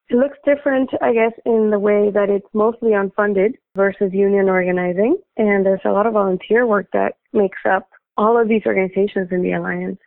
It 0.08 0.16
looks 0.16 0.38
different, 0.46 0.90
I 1.02 1.12
guess, 1.12 1.32
in 1.44 1.70
the 1.70 1.78
way 1.78 2.10
that 2.10 2.30
it's 2.30 2.48
mostly 2.54 2.92
unfunded 2.92 3.54
versus 3.76 4.10
union 4.14 4.48
organizing. 4.48 5.18
And 5.36 5.66
there's 5.66 5.82
a 5.84 5.92
lot 5.92 6.06
of 6.06 6.14
volunteer 6.14 6.66
work 6.66 6.88
that 6.94 7.16
makes 7.34 7.58
up 7.70 7.90
all 8.16 8.40
of 8.40 8.48
these 8.48 8.62
organizations 8.64 9.28
in 9.30 9.42
the 9.42 9.52
Alliance. 9.52 9.98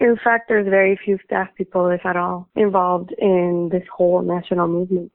In 0.00 0.16
fact, 0.22 0.48
there's 0.48 0.68
very 0.68 0.98
few 1.04 1.18
staff 1.24 1.48
people, 1.56 1.88
if 1.88 2.04
at 2.04 2.16
all, 2.16 2.48
involved 2.56 3.14
in 3.18 3.68
this 3.70 3.84
whole 3.94 4.22
national 4.22 4.68
movement. 4.68 5.12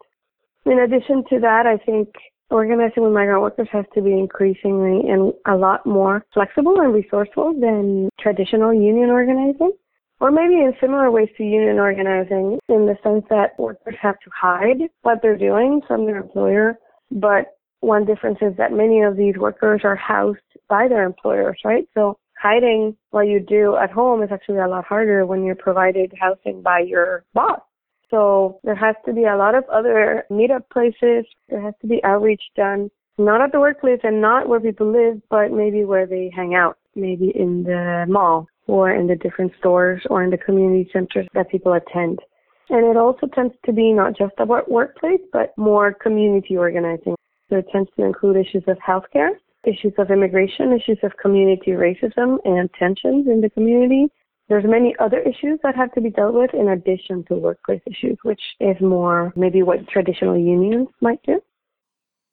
In 0.66 0.80
addition 0.80 1.24
to 1.30 1.40
that, 1.40 1.66
I 1.66 1.78
think 1.84 2.10
organizing 2.50 3.04
with 3.04 3.14
migrant 3.14 3.42
workers 3.42 3.68
has 3.72 3.86
to 3.94 4.02
be 4.02 4.14
increasingly 4.14 5.10
and 5.10 5.34
a 5.46 5.56
lot 5.56 5.86
more 5.86 6.26
flexible 6.34 6.80
and 6.80 6.94
resourceful 6.94 7.54
than 7.60 8.10
traditional 8.20 8.74
union 8.74 9.10
organizing 9.10 9.72
or 10.20 10.32
maybe 10.32 10.56
in 10.56 10.74
similar 10.82 11.12
ways 11.12 11.30
to 11.38 11.44
union 11.44 11.80
organizing 11.80 12.60
in 12.68 12.86
the 12.86 12.98
sense 13.04 13.24
that 13.30 13.58
workers 13.58 13.96
have 14.02 14.20
to 14.20 14.30
hide 14.36 14.90
what 15.02 15.22
they're 15.22 15.38
doing 15.38 15.82
from 15.88 16.06
their 16.06 16.18
employer. 16.18 16.78
But 17.12 17.56
one 17.80 18.06
difference 18.06 18.40
is 18.42 18.56
that 18.58 18.74
many 18.74 19.02
of 19.02 19.16
these 19.16 19.38
workers 19.38 19.82
are 19.84 19.96
housed 19.96 20.40
by 20.68 20.88
their 20.88 21.04
employers, 21.04 21.60
right? 21.64 21.88
So 21.94 22.18
hiding 22.40 22.96
what 23.12 23.28
you 23.28 23.40
do 23.40 23.76
at 23.76 23.92
home 23.92 24.24
is 24.24 24.30
actually 24.32 24.60
a 24.60 24.68
lot 24.68 24.86
harder 24.86 25.26
when 25.26 25.44
you're 25.44 25.56
provided 25.56 26.14
housing 26.20 26.62
by 26.62 26.80
your 26.80 27.26
boss. 27.34 27.60
So 28.10 28.60
there 28.64 28.76
has 28.76 28.96
to 29.06 29.14
be 29.14 29.26
a 29.26 29.36
lot 29.36 29.56
of 29.56 29.66
other 29.66 30.24
meetup 30.32 30.70
places. 30.72 31.26
There 31.50 31.62
has 31.62 31.74
to 31.82 31.88
be 31.88 32.02
outreach 32.04 32.42
done, 32.56 32.90
not 33.18 33.42
at 33.42 33.52
the 33.52 33.60
workplace 33.60 34.00
and 34.04 34.22
not 34.22 34.48
where 34.48 34.60
people 34.60 34.92
live, 34.92 35.22
but 35.30 35.52
maybe 35.52 35.84
where 35.84 36.08
they 36.08 36.32
hang 36.36 36.56
out, 36.56 36.78
maybe 36.96 37.32
in 37.36 37.64
the 37.64 38.06
mall 38.08 38.48
or 38.68 38.92
in 38.92 39.08
the 39.08 39.16
different 39.16 39.52
stores 39.60 40.02
or 40.10 40.24
in 40.24 40.30
the 40.30 40.38
community 40.38 40.90
centers 40.94 41.28
that 41.34 41.50
people 41.50 41.74
attend. 41.74 42.20
And 42.70 42.86
it 42.86 42.98
also 42.98 43.28
tends 43.28 43.54
to 43.66 43.74
be 43.74 43.92
not 43.92 44.18
just 44.18 44.36
about 44.38 44.72
workplace, 44.72 45.22
but 45.34 45.58
more 45.58 45.94
community 45.94 46.56
organizing. 46.56 47.16
So 47.50 47.58
it 47.58 47.66
tends 47.72 47.90
to 47.98 48.06
include 48.06 48.38
issues 48.38 48.64
of 48.68 48.78
healthcare, 48.78 49.32
issues 49.66 49.94
of 49.98 50.12
immigration, 50.12 50.74
issues 50.74 51.00
of 51.04 51.18
community 51.18 51.72
racism 51.72 52.38
and 52.46 52.70
tensions 52.78 53.28
in 53.28 53.42
the 53.42 53.50
community. 53.50 54.08
There's 54.48 54.66
many 54.66 54.96
other 55.00 55.20
issues 55.20 55.60
that 55.64 55.76
have 55.76 55.92
to 55.94 56.02
be 56.02 56.10
dealt 56.10 56.34
with 56.34 56.54
in 56.54 56.70
addition 56.70 57.24
to 57.26 57.36
workplace 57.36 57.82
issues, 57.86 58.18
which 58.24 58.42
is 58.60 58.76
more 58.82 59.32
maybe 59.36 59.62
what 59.62 59.88
traditional 59.88 60.38
unions 60.38 60.88
might 61.02 61.22
do. 61.24 61.40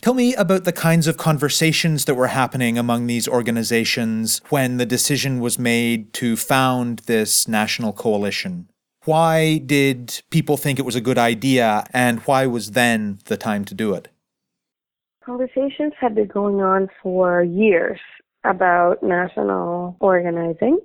Tell 0.03 0.15
me 0.15 0.35
about 0.35 0.65
the 0.65 0.73
kinds 0.73 1.07
of 1.07 1.17
conversations 1.17 2.05
that 2.05 2.15
were 2.15 2.29
happening 2.29 2.79
among 2.79 3.07
these 3.07 3.27
organizations 3.27 4.41
when 4.51 4.77
the 4.77 4.87
decision 4.87 5.41
was 5.41 5.59
made 5.59 6.13
to 6.15 6.37
found 6.37 7.01
this 7.01 7.49
national 7.49 7.93
coalition. 7.93 8.69
Why 9.05 9.59
did 9.59 10.23
people 10.31 10.57
think 10.57 10.79
it 10.79 10.85
was 10.85 10.97
a 10.97 11.01
good 11.01 11.19
idea, 11.19 11.87
and 11.93 12.21
why 12.21 12.47
was 12.47 12.73
then 12.73 13.19
the 13.27 13.37
time 13.37 13.65
to 13.67 13.75
do 13.75 13.95
it? 13.95 14.09
Conversations 15.27 15.93
had 16.01 16.15
been 16.15 16.29
going 16.29 16.61
on 16.61 16.89
for 17.03 17.43
years 17.43 17.99
about 18.45 19.03
national 19.03 19.97
organizing. 19.99 20.79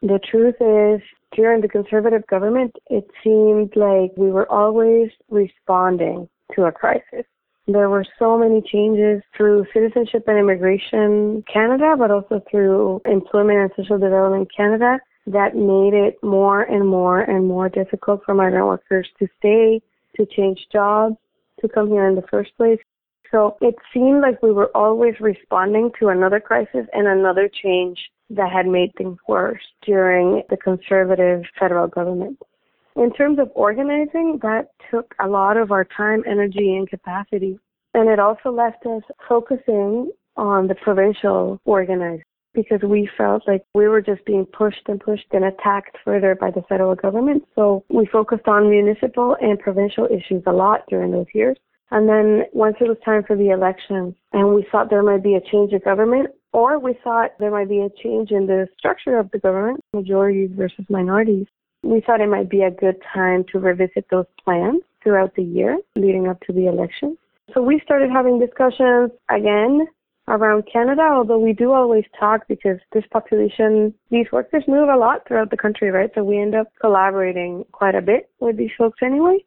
The 0.00 0.18
truth 0.30 0.54
is, 0.60 1.06
during 1.36 1.60
the 1.60 1.68
conservative 1.68 2.26
government, 2.26 2.74
it 2.88 3.06
seemed 3.22 3.76
like 3.76 4.16
we 4.16 4.30
were 4.30 4.50
always 4.50 5.10
responding 5.28 6.26
to 6.54 6.64
a 6.64 6.72
crisis. 6.72 7.26
There 7.66 7.90
were 7.90 8.06
so 8.18 8.38
many 8.38 8.62
changes 8.62 9.22
through 9.36 9.66
Citizenship 9.74 10.24
and 10.26 10.38
Immigration 10.38 11.44
Canada, 11.52 11.96
but 11.98 12.10
also 12.10 12.42
through 12.50 13.02
Employment 13.04 13.58
and 13.58 13.70
Social 13.76 13.98
Development 13.98 14.48
Canada 14.56 14.98
that 15.26 15.54
made 15.54 15.92
it 15.92 16.16
more 16.22 16.62
and 16.62 16.88
more 16.88 17.20
and 17.20 17.46
more 17.46 17.68
difficult 17.68 18.22
for 18.24 18.32
migrant 18.32 18.64
workers 18.64 19.06
to 19.18 19.28
stay, 19.38 19.82
to 20.16 20.24
change 20.24 20.66
jobs, 20.72 21.16
to 21.60 21.68
come 21.68 21.88
here 21.88 22.08
in 22.08 22.14
the 22.14 22.24
first 22.30 22.56
place. 22.56 22.78
So 23.30 23.56
it 23.60 23.74
seemed 23.92 24.20
like 24.20 24.42
we 24.42 24.52
were 24.52 24.70
always 24.74 25.14
responding 25.20 25.90
to 25.98 26.08
another 26.08 26.40
crisis 26.40 26.86
and 26.92 27.06
another 27.06 27.50
change 27.62 27.98
that 28.30 28.50
had 28.50 28.66
made 28.66 28.92
things 28.96 29.18
worse 29.28 29.62
during 29.82 30.42
the 30.50 30.56
conservative 30.56 31.42
federal 31.58 31.88
government. 31.88 32.38
In 32.96 33.12
terms 33.12 33.38
of 33.38 33.50
organizing, 33.54 34.38
that 34.42 34.68
took 34.90 35.14
a 35.20 35.28
lot 35.28 35.56
of 35.56 35.70
our 35.70 35.84
time, 35.84 36.22
energy, 36.26 36.76
and 36.76 36.88
capacity. 36.88 37.58
And 37.94 38.08
it 38.08 38.18
also 38.18 38.50
left 38.50 38.86
us 38.86 39.02
focusing 39.28 40.10
on 40.36 40.66
the 40.66 40.74
provincial 40.74 41.60
organizing 41.64 42.22
because 42.54 42.80
we 42.82 43.08
felt 43.16 43.42
like 43.46 43.62
we 43.74 43.86
were 43.86 44.00
just 44.00 44.24
being 44.24 44.46
pushed 44.46 44.88
and 44.88 44.98
pushed 44.98 45.26
and 45.32 45.44
attacked 45.44 45.96
further 46.04 46.34
by 46.34 46.50
the 46.50 46.62
federal 46.68 46.94
government. 46.94 47.44
So 47.54 47.84
we 47.90 48.06
focused 48.06 48.48
on 48.48 48.70
municipal 48.70 49.36
and 49.40 49.58
provincial 49.58 50.06
issues 50.06 50.42
a 50.46 50.52
lot 50.52 50.84
during 50.88 51.12
those 51.12 51.26
years. 51.34 51.58
And 51.90 52.08
then 52.08 52.44
once 52.52 52.76
it 52.80 52.88
was 52.88 52.96
time 53.04 53.22
for 53.26 53.36
the 53.36 53.50
elections 53.50 54.14
and 54.32 54.54
we 54.54 54.66
thought 54.70 54.90
there 54.90 55.02
might 55.02 55.22
be 55.22 55.34
a 55.34 55.40
change 55.40 55.72
of 55.72 55.84
government 55.84 56.28
or 56.52 56.78
we 56.78 56.98
thought 57.04 57.32
there 57.38 57.50
might 57.50 57.68
be 57.68 57.80
a 57.80 57.90
change 58.02 58.30
in 58.30 58.46
the 58.46 58.66
structure 58.78 59.18
of 59.18 59.30
the 59.30 59.38
government, 59.38 59.80
majorities 59.92 60.50
versus 60.54 60.84
minorities, 60.88 61.46
we 61.82 62.00
thought 62.00 62.20
it 62.20 62.28
might 62.28 62.50
be 62.50 62.62
a 62.62 62.70
good 62.70 62.96
time 63.12 63.44
to 63.52 63.58
revisit 63.58 64.06
those 64.10 64.26
plans 64.42 64.80
throughout 65.02 65.34
the 65.36 65.42
year 65.42 65.78
leading 65.94 66.28
up 66.28 66.40
to 66.40 66.52
the 66.52 66.66
election. 66.66 67.16
So 67.54 67.62
we 67.62 67.80
started 67.84 68.10
having 68.10 68.40
discussions 68.40 69.12
again 69.28 69.86
around 70.28 70.64
Canada, 70.72 71.02
although 71.02 71.38
we 71.38 71.52
do 71.52 71.72
always 71.72 72.04
talk 72.18 72.48
because 72.48 72.78
this 72.92 73.04
population, 73.12 73.94
these 74.10 74.26
workers 74.32 74.64
move 74.66 74.88
a 74.88 74.96
lot 74.96 75.26
throughout 75.26 75.50
the 75.50 75.56
country, 75.56 75.90
right? 75.90 76.10
So 76.14 76.24
we 76.24 76.40
end 76.40 76.54
up 76.56 76.66
collaborating 76.80 77.64
quite 77.70 77.94
a 77.94 78.02
bit 78.02 78.28
with 78.40 78.56
these 78.56 78.72
folks 78.76 78.98
anyway. 79.02 79.38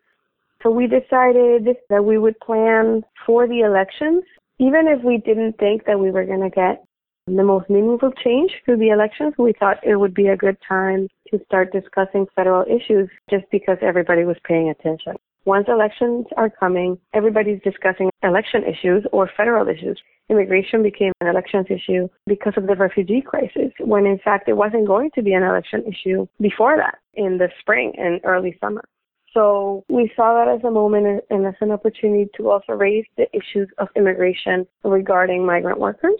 So 0.62 0.70
we 0.70 0.88
decided 0.88 1.70
that 1.90 2.04
we 2.04 2.18
would 2.18 2.40
plan 2.40 3.04
for 3.26 3.48
the 3.48 3.62
elections, 3.62 4.24
even 4.60 4.88
if 4.88 5.04
we 5.04 5.18
didn't 5.18 5.58
think 5.58 5.86
that 5.86 6.00
we 6.00 6.12
were 6.12 6.26
going 6.26 6.42
to 6.42 6.50
get 6.50 6.84
the 7.28 7.44
most 7.44 7.70
meaningful 7.70 8.12
change 8.24 8.52
through 8.66 8.78
the 8.78 8.90
elections, 8.90 9.34
we 9.38 9.54
thought 9.60 9.78
it 9.84 9.96
would 9.96 10.14
be 10.14 10.28
a 10.28 10.38
good 10.38 10.58
time 10.68 11.08
to 11.32 11.40
start 11.46 11.72
discussing 11.72 12.26
federal 12.36 12.66
issues 12.66 13.10
just 13.30 13.46
because 13.52 13.78
everybody 13.82 14.24
was 14.26 14.38
paying 14.44 14.70
attention. 14.70 15.14
Once 15.46 15.68
elections 15.70 16.26
are 16.38 16.50
coming, 16.50 16.98
everybody's 17.14 17.62
discussing 17.64 18.10
election 18.24 18.64
issues 18.64 19.06
or 19.12 19.30
federal 19.38 19.68
issues. 19.68 20.00
Immigration 20.30 20.84
became 20.84 21.14
an 21.22 21.28
elections 21.28 21.68
issue 21.70 22.10
because 22.28 22.54
of 22.58 22.68
the 22.68 22.76
refugee 22.76 23.22
crisis, 23.22 23.72
when 23.80 24.06
in 24.06 24.20
fact 24.20 24.50
it 24.50 24.54
wasn't 24.54 24.86
going 24.86 25.10
to 25.16 25.22
be 25.22 25.34
an 25.34 25.44
election 25.44 25.84
issue 25.88 26.28
before 26.42 26.78
that 26.78 27.00
in 27.14 27.38
the 27.38 27.48
spring 27.62 27.94
and 27.98 28.20
early 28.26 28.58
summer. 28.60 28.84
So 29.34 29.84
we 29.90 30.12
saw 30.16 30.44
that 30.44 30.54
as 30.54 30.64
a 30.64 30.72
moment 30.72 31.24
and 31.30 31.46
as 31.46 31.54
an 31.62 31.72
opportunity 31.72 32.30
to 32.38 32.50
also 32.50 32.74
raise 32.74 33.06
the 33.18 33.28
issues 33.34 33.70
of 33.78 33.88
immigration 33.96 34.66
regarding 34.84 35.46
migrant 35.46 35.80
workers 35.80 36.20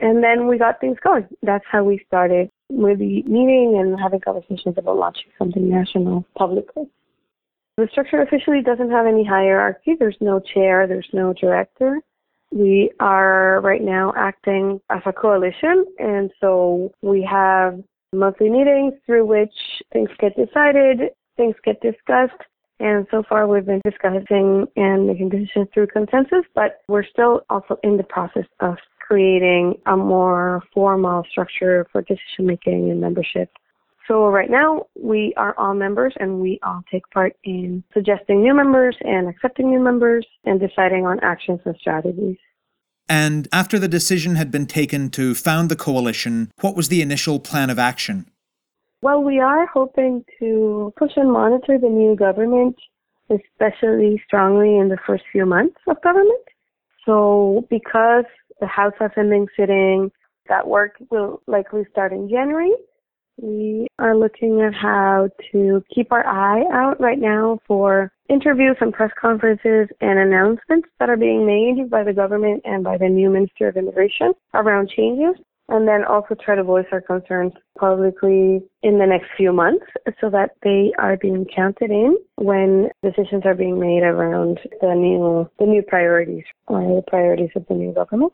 and 0.00 0.22
then 0.22 0.46
we 0.46 0.58
got 0.58 0.80
things 0.80 0.96
going. 1.02 1.26
That's 1.42 1.64
how 1.70 1.84
we 1.84 2.00
started 2.06 2.50
maybe 2.70 3.24
meeting 3.26 3.78
and 3.80 3.98
having 3.98 4.20
conversations 4.20 4.76
about 4.76 4.96
launching 4.96 5.30
something 5.38 5.68
national 5.68 6.24
publicly. 6.36 6.84
The 7.76 7.88
structure 7.90 8.22
officially 8.22 8.60
doesn't 8.62 8.90
have 8.90 9.06
any 9.06 9.24
hierarchy. 9.24 9.94
There's 9.98 10.16
no 10.20 10.40
chair, 10.40 10.86
there's 10.86 11.08
no 11.12 11.32
director. 11.32 12.00
We 12.52 12.90
are 12.98 13.60
right 13.60 13.82
now 13.82 14.12
acting 14.16 14.80
as 14.90 15.02
a 15.06 15.12
coalition, 15.12 15.84
and 15.98 16.30
so 16.40 16.92
we 17.02 17.26
have 17.30 17.80
monthly 18.12 18.48
meetings 18.48 18.94
through 19.04 19.26
which 19.26 19.52
things 19.92 20.08
get 20.18 20.34
decided, 20.34 21.10
things 21.38 21.54
get 21.64 21.80
discussed, 21.80 22.42
and 22.80 23.06
so 23.10 23.22
far 23.26 23.48
we've 23.48 23.64
been 23.64 23.80
discussing 23.84 24.66
and 24.76 25.06
making 25.06 25.30
decisions 25.30 25.68
through 25.72 25.86
consensus, 25.86 26.44
but 26.54 26.82
we're 26.88 27.06
still 27.06 27.40
also 27.48 27.78
in 27.82 27.96
the 27.96 28.04
process 28.04 28.44
of 28.60 28.76
creating 29.00 29.74
a 29.86 29.96
more 29.96 30.62
formal 30.74 31.24
structure 31.30 31.86
for 31.90 32.02
decision 32.02 32.44
making 32.44 32.90
and 32.90 33.00
membership. 33.00 33.50
So 34.06 34.28
right 34.28 34.50
now 34.50 34.86
we 34.98 35.34
are 35.36 35.58
all 35.58 35.74
members 35.74 36.14
and 36.18 36.40
we 36.40 36.58
all 36.62 36.82
take 36.90 37.08
part 37.10 37.36
in 37.44 37.84
suggesting 37.92 38.42
new 38.42 38.54
members 38.54 38.96
and 39.00 39.28
accepting 39.28 39.70
new 39.70 39.80
members 39.80 40.26
and 40.44 40.60
deciding 40.60 41.06
on 41.06 41.20
actions 41.20 41.60
and 41.64 41.76
strategies. 41.78 42.36
And 43.08 43.48
after 43.52 43.78
the 43.78 43.88
decision 43.88 44.36
had 44.36 44.50
been 44.50 44.66
taken 44.66 45.10
to 45.10 45.34
found 45.34 45.70
the 45.70 45.76
coalition, 45.76 46.50
what 46.60 46.76
was 46.76 46.88
the 46.88 47.02
initial 47.02 47.40
plan 47.40 47.70
of 47.70 47.78
action? 47.78 48.30
Well, 49.00 49.22
we 49.22 49.38
are 49.38 49.66
hoping 49.66 50.24
to 50.40 50.92
push 50.96 51.12
and 51.16 51.30
monitor 51.30 51.78
the 51.78 51.88
new 51.88 52.16
government, 52.16 52.76
especially 53.30 54.20
strongly 54.26 54.78
in 54.78 54.88
the 54.88 54.98
first 55.06 55.22
few 55.30 55.46
months 55.46 55.76
of 55.86 56.02
government. 56.02 56.44
So 57.06 57.66
because 57.70 58.24
the 58.60 58.66
House 58.66 58.94
hasn't 58.98 59.30
been 59.30 59.46
sitting, 59.56 60.10
that 60.48 60.66
work 60.66 60.96
will 61.10 61.42
likely 61.46 61.84
start 61.90 62.12
in 62.12 62.28
January. 62.28 62.72
We 63.40 63.86
are 64.00 64.16
looking 64.16 64.62
at 64.62 64.74
how 64.74 65.28
to 65.52 65.84
keep 65.94 66.10
our 66.10 66.26
eye 66.26 66.64
out 66.72 67.00
right 67.00 67.20
now 67.20 67.60
for 67.68 68.10
interviews 68.28 68.76
and 68.80 68.92
press 68.92 69.12
conferences 69.20 69.88
and 70.00 70.18
announcements 70.18 70.88
that 70.98 71.08
are 71.08 71.16
being 71.16 71.46
made 71.46 71.88
by 71.88 72.02
the 72.02 72.12
government 72.12 72.62
and 72.64 72.82
by 72.82 72.98
the 72.98 73.08
new 73.08 73.30
Minister 73.30 73.68
of 73.68 73.76
Immigration 73.76 74.32
around 74.54 74.90
changes. 74.90 75.36
And 75.70 75.86
then 75.86 76.04
also 76.04 76.34
try 76.34 76.54
to 76.54 76.64
voice 76.64 76.86
our 76.92 77.02
concerns 77.02 77.52
publicly 77.78 78.62
in 78.82 78.98
the 78.98 79.06
next 79.06 79.26
few 79.36 79.52
months 79.52 79.84
so 80.18 80.30
that 80.30 80.52
they 80.62 80.92
are 80.98 81.18
being 81.18 81.46
counted 81.54 81.90
in 81.90 82.16
when 82.36 82.88
decisions 83.02 83.42
are 83.44 83.54
being 83.54 83.78
made 83.78 84.02
around 84.02 84.58
the 84.80 84.94
new 84.94 85.46
the 85.58 85.66
new 85.66 85.82
priorities 85.82 86.44
or 86.68 86.80
the 86.80 87.02
priorities 87.06 87.50
of 87.54 87.66
the 87.68 87.74
new 87.74 87.92
government. 87.92 88.32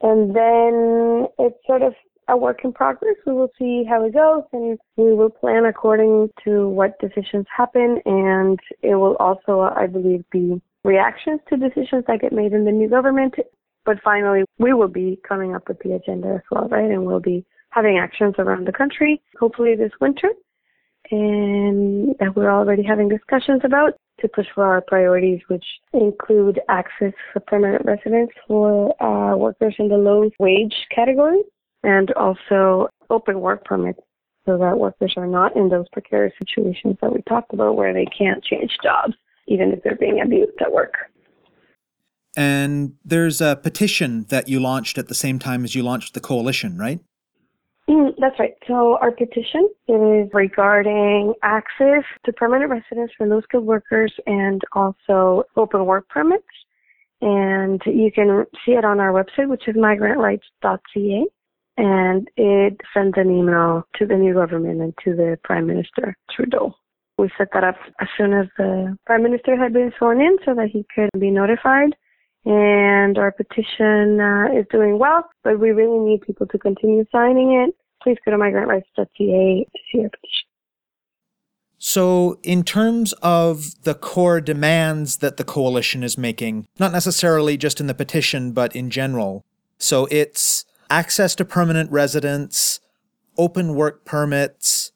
And 0.00 0.34
then 0.34 1.28
it's 1.38 1.64
sort 1.66 1.82
of 1.82 1.94
a 2.28 2.36
work 2.36 2.60
in 2.64 2.72
progress. 2.72 3.14
We 3.26 3.32
will 3.32 3.50
see 3.58 3.84
how 3.88 4.04
it 4.04 4.14
goes 4.14 4.42
and 4.52 4.78
we 4.96 5.12
will 5.14 5.30
plan 5.30 5.64
according 5.64 6.30
to 6.44 6.68
what 6.68 6.98
decisions 6.98 7.46
happen 7.56 7.98
and 8.04 8.58
it 8.82 8.96
will 8.96 9.16
also, 9.16 9.60
I 9.60 9.86
believe, 9.86 10.24
be 10.30 10.60
reactions 10.84 11.40
to 11.48 11.56
decisions 11.56 12.04
that 12.08 12.20
get 12.20 12.32
made 12.32 12.52
in 12.52 12.64
the 12.64 12.72
new 12.72 12.88
government. 12.88 13.34
But 13.84 13.98
finally, 14.02 14.44
we 14.58 14.72
will 14.72 14.88
be 14.88 15.18
coming 15.26 15.54
up 15.54 15.68
with 15.68 15.78
the 15.80 15.94
agenda 15.94 16.34
as 16.34 16.42
well, 16.50 16.68
right? 16.68 16.90
And 16.90 17.06
we'll 17.06 17.20
be 17.20 17.44
having 17.70 17.98
actions 17.98 18.34
around 18.38 18.66
the 18.66 18.72
country, 18.72 19.20
hopefully 19.40 19.74
this 19.74 19.92
winter, 20.00 20.28
and 21.10 22.14
that 22.20 22.36
we're 22.36 22.50
already 22.50 22.82
having 22.82 23.08
discussions 23.08 23.62
about 23.64 23.94
to 24.20 24.28
push 24.28 24.46
for 24.54 24.64
our 24.64 24.80
priorities, 24.80 25.40
which 25.48 25.64
include 25.92 26.60
access 26.68 27.12
for 27.32 27.40
permanent 27.40 27.84
residents 27.84 28.34
for 28.46 28.94
uh, 29.02 29.36
workers 29.36 29.74
in 29.78 29.88
the 29.88 29.96
low 29.96 30.30
wage 30.38 30.74
category 30.94 31.42
and 31.82 32.12
also 32.12 32.88
open 33.10 33.40
work 33.40 33.64
permits 33.64 34.00
so 34.46 34.58
that 34.58 34.78
workers 34.78 35.14
are 35.16 35.26
not 35.26 35.56
in 35.56 35.68
those 35.68 35.86
precarious 35.92 36.34
situations 36.38 36.96
that 37.00 37.12
we 37.12 37.22
talked 37.22 37.52
about 37.52 37.76
where 37.76 37.92
they 37.92 38.06
can't 38.06 38.42
change 38.44 38.70
jobs 38.82 39.14
even 39.46 39.72
if 39.72 39.82
they're 39.82 39.96
being 39.96 40.20
abused 40.20 40.60
at 40.60 40.72
work. 40.72 40.94
And 42.36 42.94
there's 43.04 43.40
a 43.40 43.56
petition 43.56 44.24
that 44.30 44.48
you 44.48 44.60
launched 44.60 44.98
at 44.98 45.08
the 45.08 45.14
same 45.14 45.38
time 45.38 45.64
as 45.64 45.74
you 45.74 45.82
launched 45.82 46.14
the 46.14 46.20
coalition, 46.20 46.78
right? 46.78 47.00
Mm, 47.88 48.14
that's 48.18 48.38
right. 48.38 48.54
So 48.66 48.96
our 49.00 49.10
petition 49.10 49.68
is 49.88 50.28
regarding 50.32 51.34
access 51.42 52.04
to 52.24 52.32
permanent 52.32 52.70
residence 52.70 53.10
for 53.18 53.26
low 53.26 53.40
skilled 53.42 53.66
workers 53.66 54.12
and 54.26 54.62
also 54.72 55.44
open 55.56 55.84
work 55.84 56.08
permits. 56.08 56.44
And 57.20 57.80
you 57.86 58.10
can 58.12 58.46
see 58.64 58.72
it 58.72 58.84
on 58.84 58.98
our 58.98 59.12
website, 59.12 59.48
which 59.48 59.68
is 59.68 59.76
migrantrights.ca 59.76 61.26
and 61.76 62.28
it 62.36 62.80
sends 62.92 63.16
an 63.16 63.30
email 63.30 63.84
to 63.96 64.06
the 64.06 64.16
new 64.16 64.34
government 64.34 64.80
and 64.80 64.94
to 65.04 65.14
the 65.16 65.38
Prime 65.42 65.66
Minister 65.66 66.16
Trudeau. 66.34 66.74
We 67.18 67.30
set 67.38 67.48
that 67.54 67.64
up 67.64 67.76
as 68.00 68.08
soon 68.16 68.32
as 68.32 68.46
the 68.58 68.96
Prime 69.06 69.22
Minister 69.22 69.56
had 69.56 69.72
been 69.72 69.92
sworn 69.98 70.20
in 70.20 70.36
so 70.44 70.54
that 70.54 70.68
he 70.72 70.84
could 70.94 71.10
be 71.18 71.30
notified. 71.30 71.94
And 72.44 73.18
our 73.18 73.30
petition 73.30 74.20
uh, 74.20 74.48
is 74.58 74.66
doing 74.70 74.98
well, 74.98 75.28
but 75.44 75.60
we 75.60 75.70
really 75.70 75.98
need 75.98 76.22
people 76.22 76.46
to 76.48 76.58
continue 76.58 77.04
signing 77.12 77.52
it. 77.52 77.74
Please 78.02 78.18
go 78.24 78.32
to 78.32 78.36
migrantrights.ca 78.36 78.96
to 78.96 79.78
see 79.92 80.02
our 80.02 80.08
petition. 80.08 80.48
So, 81.78 82.38
in 82.44 82.62
terms 82.62 83.12
of 83.22 83.82
the 83.82 83.94
core 83.94 84.40
demands 84.40 85.16
that 85.16 85.36
the 85.36 85.44
coalition 85.44 86.04
is 86.04 86.16
making, 86.16 86.66
not 86.78 86.92
necessarily 86.92 87.56
just 87.56 87.80
in 87.80 87.88
the 87.88 87.94
petition, 87.94 88.52
but 88.52 88.74
in 88.74 88.88
general, 88.88 89.44
so 89.78 90.06
it's 90.10 90.64
access 90.90 91.34
to 91.34 91.44
permanent 91.44 91.90
residence, 91.90 92.78
open 93.36 93.74
work 93.74 94.04
permits. 94.04 94.92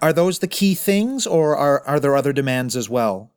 Are 0.00 0.12
those 0.12 0.38
the 0.38 0.48
key 0.48 0.74
things, 0.74 1.26
or 1.26 1.54
are, 1.54 1.82
are 1.86 2.00
there 2.00 2.16
other 2.16 2.32
demands 2.32 2.76
as 2.76 2.88
well? 2.88 3.30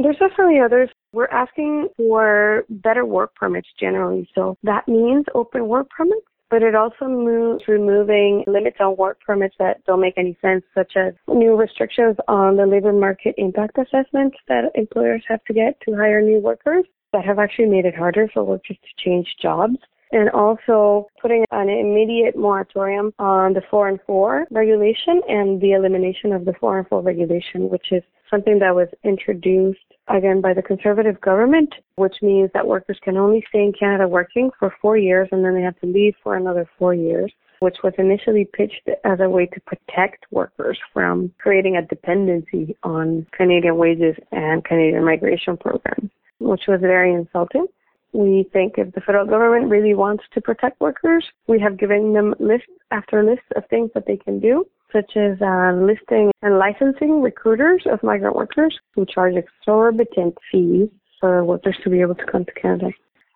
There's 0.00 0.16
definitely 0.16 0.60
others. 0.60 0.88
We're 1.12 1.26
asking 1.26 1.88
for 1.96 2.64
better 2.70 3.04
work 3.04 3.34
permits 3.34 3.68
generally. 3.80 4.28
So 4.32 4.56
that 4.62 4.86
means 4.86 5.24
open 5.34 5.66
work 5.66 5.90
permits, 5.90 6.24
but 6.50 6.62
it 6.62 6.76
also 6.76 7.06
means 7.06 7.62
removing 7.66 8.44
limits 8.46 8.76
on 8.78 8.96
work 8.96 9.18
permits 9.26 9.56
that 9.58 9.84
don't 9.86 10.00
make 10.00 10.16
any 10.16 10.38
sense, 10.40 10.62
such 10.72 10.92
as 10.96 11.14
new 11.26 11.56
restrictions 11.56 12.16
on 12.28 12.56
the 12.56 12.64
labor 12.64 12.92
market 12.92 13.34
impact 13.38 13.76
assessments 13.76 14.36
that 14.46 14.70
employers 14.76 15.24
have 15.26 15.42
to 15.46 15.52
get 15.52 15.80
to 15.80 15.96
hire 15.96 16.22
new 16.22 16.38
workers 16.38 16.84
that 17.12 17.24
have 17.24 17.40
actually 17.40 17.66
made 17.66 17.84
it 17.84 17.96
harder 17.96 18.28
for 18.32 18.44
workers 18.44 18.76
to 18.76 19.04
change 19.04 19.26
jobs 19.42 19.78
and 20.12 20.30
also 20.30 21.06
putting 21.20 21.44
an 21.50 21.68
immediate 21.68 22.36
moratorium 22.36 23.12
on 23.18 23.52
the 23.52 23.62
4 23.70 23.88
and 23.88 24.00
4 24.06 24.46
regulation 24.50 25.20
and 25.28 25.60
the 25.60 25.72
elimination 25.72 26.32
of 26.32 26.44
the 26.44 26.54
4 26.60 26.78
and 26.78 26.88
4 26.88 27.02
regulation, 27.02 27.68
which 27.68 27.92
is 27.92 28.02
something 28.30 28.58
that 28.58 28.74
was 28.74 28.88
introduced 29.04 29.80
again 30.08 30.40
by 30.40 30.54
the 30.54 30.62
conservative 30.62 31.20
government, 31.20 31.74
which 31.96 32.16
means 32.22 32.50
that 32.54 32.66
workers 32.66 32.98
can 33.02 33.16
only 33.16 33.44
stay 33.48 33.60
in 33.60 33.72
Canada 33.78 34.06
working 34.06 34.50
for 34.58 34.74
four 34.80 34.96
years 34.96 35.28
and 35.32 35.44
then 35.44 35.54
they 35.54 35.62
have 35.62 35.78
to 35.80 35.86
leave 35.86 36.14
for 36.22 36.36
another 36.36 36.68
four 36.78 36.94
years, 36.94 37.32
which 37.60 37.76
was 37.82 37.92
initially 37.98 38.48
pitched 38.52 38.88
as 39.04 39.20
a 39.20 39.28
way 39.28 39.46
to 39.46 39.60
protect 39.60 40.24
workers 40.30 40.78
from 40.92 41.32
creating 41.38 41.76
a 41.76 41.82
dependency 41.82 42.76
on 42.82 43.26
Canadian 43.32 43.76
wages 43.76 44.16
and 44.32 44.64
Canadian 44.64 45.04
migration 45.04 45.56
programs, 45.56 46.10
which 46.38 46.62
was 46.68 46.80
very 46.80 47.12
insulting. 47.12 47.66
We 48.12 48.48
think 48.52 48.74
if 48.78 48.94
the 48.94 49.00
federal 49.00 49.26
government 49.26 49.70
really 49.70 49.94
wants 49.94 50.24
to 50.32 50.40
protect 50.40 50.80
workers, 50.80 51.24
we 51.46 51.60
have 51.60 51.78
given 51.78 52.14
them 52.14 52.34
list 52.38 52.64
after 52.90 53.22
list 53.22 53.42
of 53.54 53.64
things 53.68 53.90
that 53.94 54.06
they 54.06 54.16
can 54.16 54.40
do, 54.40 54.66
such 54.92 55.16
as 55.16 55.40
uh, 55.42 55.72
listing 55.74 56.30
and 56.42 56.58
licensing 56.58 57.20
recruiters 57.20 57.82
of 57.90 58.02
migrant 58.02 58.34
workers 58.34 58.78
who 58.94 59.04
charge 59.04 59.34
exorbitant 59.34 60.36
fees 60.50 60.88
for 61.20 61.44
workers 61.44 61.76
to 61.84 61.90
be 61.90 62.00
able 62.00 62.14
to 62.14 62.24
come 62.24 62.44
to 62.44 62.52
Canada. 62.52 62.88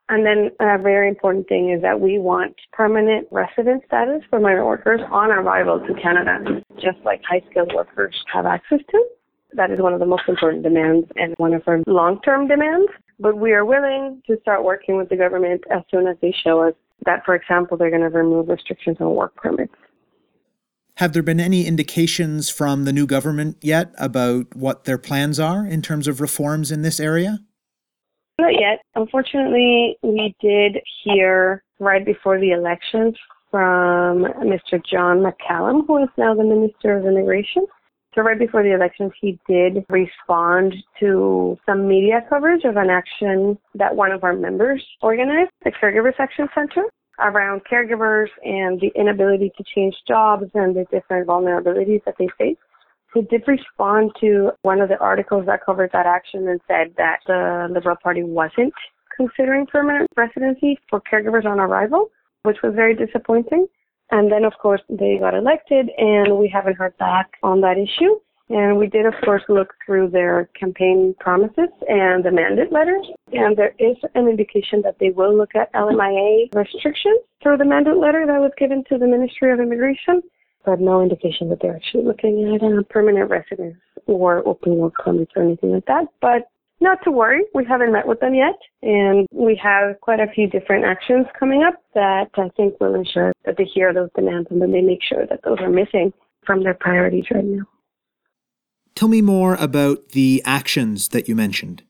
And 0.08 0.26
then 0.26 0.50
a 0.61 0.78
very 0.78 1.08
important 1.08 1.48
thing 1.48 1.70
is 1.70 1.80
that 1.82 2.00
we 2.00 2.18
want 2.18 2.54
permanent 2.72 3.28
resident 3.30 3.82
status 3.87 4.22
for 4.28 4.40
migrant 4.40 4.66
workers 4.66 5.00
on 5.11 5.30
arrival 5.30 5.80
to 5.80 5.94
Canada, 6.00 6.62
just 6.74 6.98
like 7.04 7.22
high 7.28 7.42
skilled 7.50 7.72
workers 7.74 8.14
have 8.32 8.46
access 8.46 8.80
to. 8.90 9.04
That 9.54 9.70
is 9.70 9.80
one 9.80 9.92
of 9.92 10.00
the 10.00 10.06
most 10.06 10.24
important 10.28 10.62
demands 10.62 11.06
and 11.16 11.35
one 11.37 11.54
of 11.54 11.62
our 11.66 11.80
long-term 11.87 12.48
demands. 12.48 12.90
But 13.18 13.37
we 13.37 13.53
are 13.53 13.64
willing 13.64 14.22
to 14.27 14.38
start 14.40 14.64
working 14.64 14.96
with 14.96 15.09
the 15.09 15.16
government 15.16 15.62
as 15.70 15.83
soon 15.90 16.07
as 16.07 16.16
they 16.20 16.35
show 16.44 16.62
us 16.66 16.75
that, 17.05 17.25
for 17.25 17.35
example, 17.35 17.77
they're 17.77 17.90
going 17.90 18.03
to 18.03 18.09
remove 18.09 18.48
restrictions 18.48 18.96
on 19.01 19.14
work 19.14 19.35
permits. 19.37 19.75
Have 20.96 21.14
there 21.14 21.22
been 21.22 21.40
any 21.40 21.66
indications 21.66 22.51
from 22.51 22.85
the 22.85 22.92
new 22.92 23.07
government 23.07 23.57
yet 23.61 23.92
about 23.98 24.55
what 24.55 24.85
their 24.85 24.98
plans 24.98 25.40
are 25.40 25.66
in 25.66 25.83
terms 25.83 26.07
of 26.07 26.20
reforms 26.20 26.70
in 26.70 26.83
this 26.83 27.01
area? 27.01 27.40
Not 28.38 28.53
yet. 28.53 28.81
Unfortunately, 28.94 29.96
we 30.03 30.35
did 30.40 30.79
hear 31.03 31.62
right 31.79 32.05
before 32.05 32.38
the 32.38 32.53
elections 32.53 33.16
from 33.51 34.25
Mr. 34.42 34.83
John 34.85 35.18
McCallum, 35.18 35.87
who 35.87 36.03
is 36.03 36.09
now 36.16 36.35
the 36.35 36.44
Minister 36.44 36.96
of 36.96 37.07
Immigration, 37.07 37.66
so 38.14 38.22
right 38.22 38.38
before 38.38 38.62
the 38.62 38.75
elections, 38.75 39.12
he 39.20 39.38
did 39.48 39.85
respond 39.88 40.75
to 41.01 41.59
some 41.64 41.88
media 41.88 42.20
coverage 42.29 42.64
of 42.64 42.77
an 42.77 42.90
action 42.90 43.57
that 43.75 43.96
one 43.96 44.12
of 44.12 44.22
our 44.22 44.35
members 44.35 44.85
organized, 45.01 45.51
the 45.64 45.72
Caregivers 45.72 46.18
Action 46.18 46.46
Center, 46.55 46.85
around 47.20 47.62
caregivers 47.70 48.29
and 48.44 48.81
the 48.81 48.90
inability 48.96 49.53
to 49.57 49.64
change 49.75 49.94
jobs 50.07 50.44
and 50.55 50.77
the 50.77 50.85
different 50.90 51.27
vulnerabilities 51.27 52.05
that 52.05 52.14
they 52.18 52.29
face. 52.38 52.57
He 53.14 53.22
did 53.22 53.44
respond 53.46 54.12
to 54.20 54.51
one 54.62 54.81
of 54.81 54.88
the 54.88 54.98
articles 54.98 55.46
that 55.46 55.64
covered 55.64 55.90
that 55.92 56.07
action 56.07 56.48
and 56.48 56.61
said 56.66 56.94
that 56.96 57.18
the 57.27 57.68
Liberal 57.70 57.96
Party 58.03 58.22
wasn't 58.22 58.72
considering 59.16 59.66
permanent 59.66 60.09
residency 60.16 60.79
for 60.88 61.01
caregivers 61.01 61.44
on 61.44 61.61
arrival, 61.61 62.11
which 62.42 62.57
was 62.62 62.75
very 62.75 62.94
disappointing. 62.94 63.66
And 64.12 64.31
then, 64.31 64.44
of 64.44 64.53
course, 64.61 64.83
they 64.90 65.16
got 65.18 65.35
elected, 65.35 65.90
and 65.96 66.38
we 66.38 66.46
haven't 66.46 66.77
heard 66.77 66.96
back 66.98 67.33
on 67.42 67.62
that 67.62 67.79
issue. 67.79 68.20
And 68.51 68.77
we 68.77 68.87
did, 68.87 69.07
of 69.07 69.14
course, 69.25 69.42
look 69.48 69.72
through 69.87 70.11
their 70.11 70.51
campaign 70.59 71.14
promises 71.18 71.70
and 71.88 72.22
the 72.22 72.31
mandate 72.31 72.70
letters. 72.70 73.07
And 73.33 73.57
there 73.57 73.75
is 73.79 73.96
an 74.14 74.29
indication 74.29 74.83
that 74.83 74.98
they 75.01 75.09
will 75.09 75.35
look 75.35 75.55
at 75.55 75.72
LMIA 75.72 76.55
restrictions 76.55 77.20
through 77.42 77.57
the 77.57 77.64
mandate 77.64 77.96
letter 77.96 78.27
that 78.27 78.38
was 78.38 78.53
given 78.59 78.85
to 78.90 78.98
the 78.98 79.07
Ministry 79.07 79.51
of 79.51 79.61
Immigration, 79.61 80.22
but 80.66 80.79
no 80.81 81.01
indication 81.01 81.48
that 81.48 81.61
they're 81.62 81.77
actually 81.77 82.05
looking 82.05 82.55
at 82.55 82.88
permanent 82.90 83.31
residence 83.31 83.79
or 84.07 84.46
open 84.46 84.77
work 84.77 84.94
permits 85.03 85.33
or 85.35 85.42
anything 85.42 85.72
like 85.72 85.87
that. 85.87 86.05
But 86.20 86.51
not 86.83 86.99
to 87.05 87.11
worry, 87.11 87.42
we 87.55 87.64
haven't 87.64 87.92
met 87.92 88.07
with 88.07 88.21
them 88.21 88.35
yet, 88.35 88.59
and 88.83 89.27
we 89.33 89.59
have 89.62 90.01
quite 90.01 90.21
a 90.21 90.27
few 90.35 90.49
different 90.49 90.85
actions 90.85 91.27
coming 91.38 91.62
up 91.62 91.75
that 91.95 92.29
I 92.37 92.49
think 92.57 92.81
will 92.81 92.95
ensure 92.95 93.33
that 93.45 93.57
they 93.57 93.64
hear 93.64 93.95
those 93.95 94.11
demands 94.14 94.49
and 94.51 94.61
then 94.61 94.73
they 94.73 94.81
make 94.81 95.03
sure 95.03 95.27
that 95.27 95.40
those 95.45 95.59
are 95.61 95.71
missing 95.71 96.12
from 96.45 96.64
their 96.64 96.75
priorities 96.75 97.25
right 97.31 97.45
now. 97.45 97.64
Tell 98.95 99.09
me 99.09 99.23
more 99.23 99.55
about 99.55 100.11
the 100.11 100.42
actions 100.45 101.09
that 101.09 101.29
you 101.29 101.35
mentioned. 101.35 101.83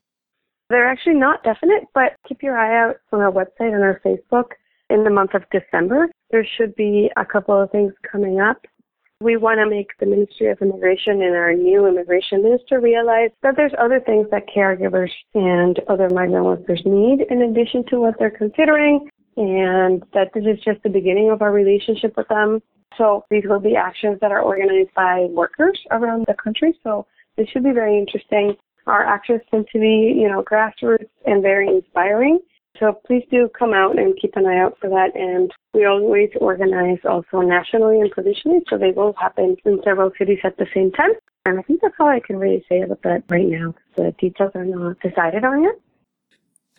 They're 0.68 0.88
actually 0.88 1.14
not 1.14 1.42
definite, 1.42 1.84
but 1.94 2.12
keep 2.26 2.42
your 2.42 2.56
eye 2.56 2.88
out 2.88 2.96
on 3.12 3.20
our 3.20 3.32
website 3.32 3.74
and 3.74 3.82
our 3.82 4.00
Facebook. 4.04 4.52
In 4.88 5.04
the 5.04 5.10
month 5.10 5.32
of 5.34 5.42
December, 5.50 6.10
there 6.30 6.46
should 6.56 6.74
be 6.76 7.10
a 7.16 7.24
couple 7.24 7.60
of 7.60 7.70
things 7.70 7.92
coming 8.10 8.40
up. 8.40 8.66
We 9.22 9.36
want 9.36 9.58
to 9.60 9.70
make 9.70 9.96
the 10.00 10.06
Ministry 10.06 10.48
of 10.50 10.60
Immigration 10.60 11.22
and 11.22 11.36
our 11.36 11.54
new 11.54 11.86
immigration 11.86 12.42
minister 12.42 12.80
realize 12.80 13.30
that 13.42 13.54
there's 13.56 13.72
other 13.78 14.00
things 14.00 14.26
that 14.32 14.48
caregivers 14.48 15.10
and 15.34 15.78
other 15.88 16.10
migrant 16.10 16.44
workers 16.44 16.82
need 16.84 17.20
in 17.30 17.42
addition 17.42 17.84
to 17.90 18.00
what 18.00 18.14
they're 18.18 18.36
considering, 18.36 19.08
and 19.36 20.02
that 20.12 20.30
this 20.34 20.42
is 20.44 20.58
just 20.64 20.82
the 20.82 20.88
beginning 20.88 21.30
of 21.30 21.40
our 21.40 21.52
relationship 21.52 22.16
with 22.16 22.26
them. 22.26 22.60
So 22.98 23.24
these 23.30 23.44
will 23.44 23.60
be 23.60 23.76
actions 23.76 24.18
that 24.20 24.32
are 24.32 24.42
organized 24.42 24.92
by 24.96 25.28
workers 25.30 25.78
around 25.92 26.24
the 26.26 26.34
country. 26.34 26.76
So 26.82 27.06
this 27.36 27.48
should 27.50 27.62
be 27.62 27.70
very 27.70 27.96
interesting. 27.96 28.56
Our 28.88 29.04
actions 29.04 29.42
tend 29.52 29.68
to 29.72 29.78
be, 29.78 30.14
you 30.16 30.28
know, 30.28 30.42
grassroots 30.42 31.08
and 31.26 31.42
very 31.42 31.68
inspiring. 31.68 32.40
So 32.82 33.00
please 33.06 33.22
do 33.30 33.48
come 33.56 33.72
out 33.72 33.96
and 33.96 34.18
keep 34.20 34.34
an 34.34 34.44
eye 34.44 34.58
out 34.58 34.76
for 34.80 34.90
that. 34.90 35.14
And 35.14 35.52
we 35.72 35.86
always 35.86 36.30
organize 36.40 36.98
also 37.08 37.40
nationally 37.40 38.00
and 38.00 38.10
provincially, 38.10 38.58
so 38.68 38.76
they 38.76 38.90
will 38.90 39.14
happen 39.20 39.56
in 39.64 39.80
several 39.84 40.10
cities 40.18 40.40
at 40.42 40.56
the 40.56 40.66
same 40.74 40.90
time. 40.90 41.12
And 41.46 41.60
I 41.60 41.62
think 41.62 41.80
that's 41.80 41.94
all 42.00 42.08
I 42.08 42.18
can 42.18 42.38
really 42.38 42.64
say 42.68 42.80
about 42.80 43.02
that 43.04 43.22
right 43.28 43.46
now. 43.46 43.76
The 43.96 44.12
details 44.18 44.50
are 44.56 44.64
not 44.64 44.98
decided 44.98 45.44
on 45.44 45.62
yet. 45.62 45.74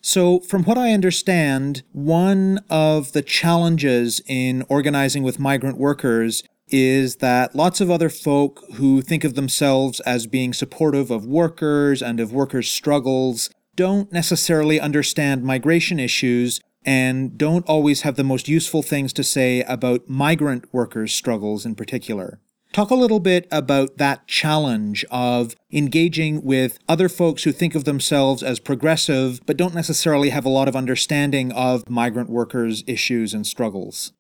So, 0.01 0.41
from 0.41 0.65
what 0.65 0.77
I 0.77 0.91
understand, 0.91 1.83
one 1.93 2.59
of 2.69 3.13
the 3.13 3.21
challenges 3.21 4.19
in 4.27 4.65
organizing 4.67 5.23
with 5.23 5.39
migrant 5.39 5.77
workers 5.77 6.43
is 6.67 7.17
that 7.17 7.55
lots 7.55 7.79
of 7.79 7.89
other 7.89 8.09
folk 8.09 8.61
who 8.75 9.01
think 9.01 9.23
of 9.23 9.35
themselves 9.35 10.01
as 10.01 10.27
being 10.27 10.51
supportive 10.51 11.11
of 11.11 11.25
workers 11.25 12.01
and 12.01 12.19
of 12.19 12.33
workers' 12.33 12.69
struggles 12.69 13.49
don't 13.75 14.11
necessarily 14.11 14.79
understand 14.79 15.43
migration 15.43 15.99
issues 15.99 16.61
and 16.85 17.37
don't 17.37 17.67
always 17.67 18.01
have 18.01 18.15
the 18.15 18.23
most 18.23 18.47
useful 18.47 18.83
things 18.83 19.13
to 19.13 19.23
say 19.23 19.61
about 19.63 20.09
migrant 20.09 20.71
workers' 20.73 21.13
struggles 21.13 21.65
in 21.65 21.75
particular. 21.75 22.39
Talk 22.73 22.89
a 22.89 22.95
little 22.95 23.19
bit 23.19 23.47
about 23.51 23.97
that 23.97 24.27
challenge 24.27 25.05
of 25.11 25.55
engaging 25.71 26.43
with 26.43 26.79
other 26.89 27.07
folks 27.07 27.43
who 27.43 27.51
think 27.51 27.75
of 27.75 27.83
themselves 27.83 28.41
as 28.41 28.59
progressive 28.59 29.39
but 29.45 29.57
don't 29.57 29.75
necessarily 29.75 30.31
have 30.31 30.43
a 30.43 30.49
lot 30.49 30.67
of 30.67 30.75
understanding 30.75 31.51
of 31.51 31.87
migrant 31.87 32.29
workers' 32.29 32.83
issues 32.87 33.33
and 33.33 33.45
struggles. 33.45 34.11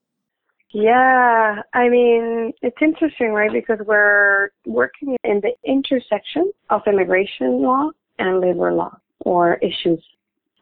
Yeah, 0.69 1.61
I 1.73 1.89
mean, 1.89 2.51
it's 2.61 2.77
interesting, 2.81 3.31
right? 3.31 3.51
Because 3.51 3.79
we're 3.85 4.49
working 4.65 5.17
in 5.23 5.41
the 5.41 5.53
intersection 5.65 6.51
of 6.69 6.81
immigration 6.87 7.61
law 7.61 7.89
and 8.19 8.39
labor 8.39 8.71
law 8.71 8.97
or 9.25 9.55
issues 9.55 10.03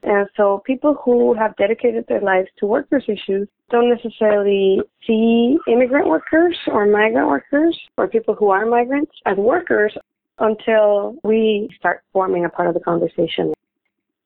and 0.04 0.28
so 0.36 0.62
people 0.66 0.96
who 1.06 1.34
have 1.36 1.56
dedicated 1.58 2.06
their 2.08 2.22
lives 2.22 2.48
to 2.60 2.66
workers' 2.66 3.04
issues 3.08 3.48
don't 3.70 3.90
necessarily 3.90 4.82
see 5.06 5.58
immigrant 5.68 6.08
workers 6.08 6.58
or 6.68 6.88
migrant 6.88 7.28
workers 7.28 7.80
or 7.98 8.08
people 8.08 8.34
who 8.34 8.50
are 8.50 8.66
migrants 8.66 9.12
as 9.26 9.38
workers 9.38 9.96
until 10.40 11.16
we 11.24 11.70
start 11.78 12.02
forming 12.12 12.46
a 12.46 12.50
part 12.50 12.68
of 12.68 12.74
the 12.74 12.80
conversation. 12.80 13.54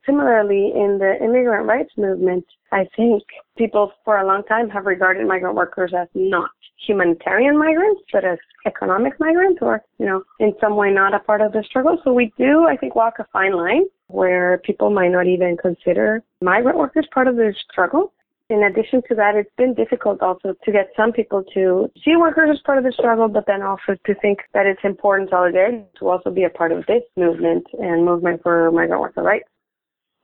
Similarly, 0.06 0.72
in 0.76 1.00
the 1.00 1.18
immigrant 1.24 1.68
rights 1.68 1.92
movement, 1.98 2.46
I 2.72 2.88
think 2.96 3.24
people 3.58 3.92
for 4.04 4.18
a 4.18 4.28
long 4.28 4.44
time 4.44 4.70
have 4.70 4.86
regarded 4.86 5.28
migrant 5.28 5.56
workers 5.56 5.94
as 5.98 6.08
not 6.14 6.52
humanitarian 6.86 7.58
migrants, 7.58 8.02
but 8.12 8.24
as 8.24 8.38
economic 8.68 9.20
migrants 9.20 9.60
or, 9.62 9.82
you 9.98 10.06
know, 10.06 10.24
in 10.40 10.54
some 10.62 10.76
way 10.76 10.92
not 10.92 11.16
a 11.16 11.20
part 11.20 11.42
of 11.42 11.54
the 11.54 11.64
struggle. 11.64 11.98
So 12.04 12.14
we 12.14 12.32
do, 12.38 12.68
I 12.68 12.78
think, 12.78 12.96
walk 12.96 13.16
a 13.20 13.26
fine 13.34 13.56
line 13.56 13.86
where 14.08 14.60
people 14.60 14.92
might 14.92 15.12
not 15.12 15.26
even 15.26 15.58
consider 15.58 16.22
migrant 16.42 16.78
workers 16.78 17.08
part 17.12 17.28
of 17.28 17.36
their 17.36 17.56
struggle. 17.72 18.14
In 18.52 18.64
addition 18.64 19.02
to 19.08 19.16
that, 19.16 19.34
it's 19.34 19.50
been 19.58 19.74
difficult 19.74 20.22
also 20.22 20.54
to 20.64 20.72
get 20.72 20.92
some 20.96 21.12
people 21.12 21.44
to 21.56 21.90
see 22.04 22.16
workers 22.16 22.50
as 22.54 22.62
part 22.64 22.78
of 22.78 22.84
the 22.84 22.92
struggle, 22.92 23.28
but 23.28 23.46
then 23.48 23.64
also 23.64 23.96
to 24.06 24.14
think 24.22 24.40
that 24.54 24.68
it's 24.68 24.82
important 24.84 25.32
solidarity 25.32 25.84
to 25.98 26.10
also 26.10 26.30
be 26.30 26.44
a 26.44 26.50
part 26.52 26.72
of 26.72 26.86
this 26.86 27.02
movement 27.18 27.66
and 27.80 28.06
movement 28.06 28.44
for 28.44 28.70
migrant 28.72 29.02
worker 29.02 29.24
rights 29.24 29.50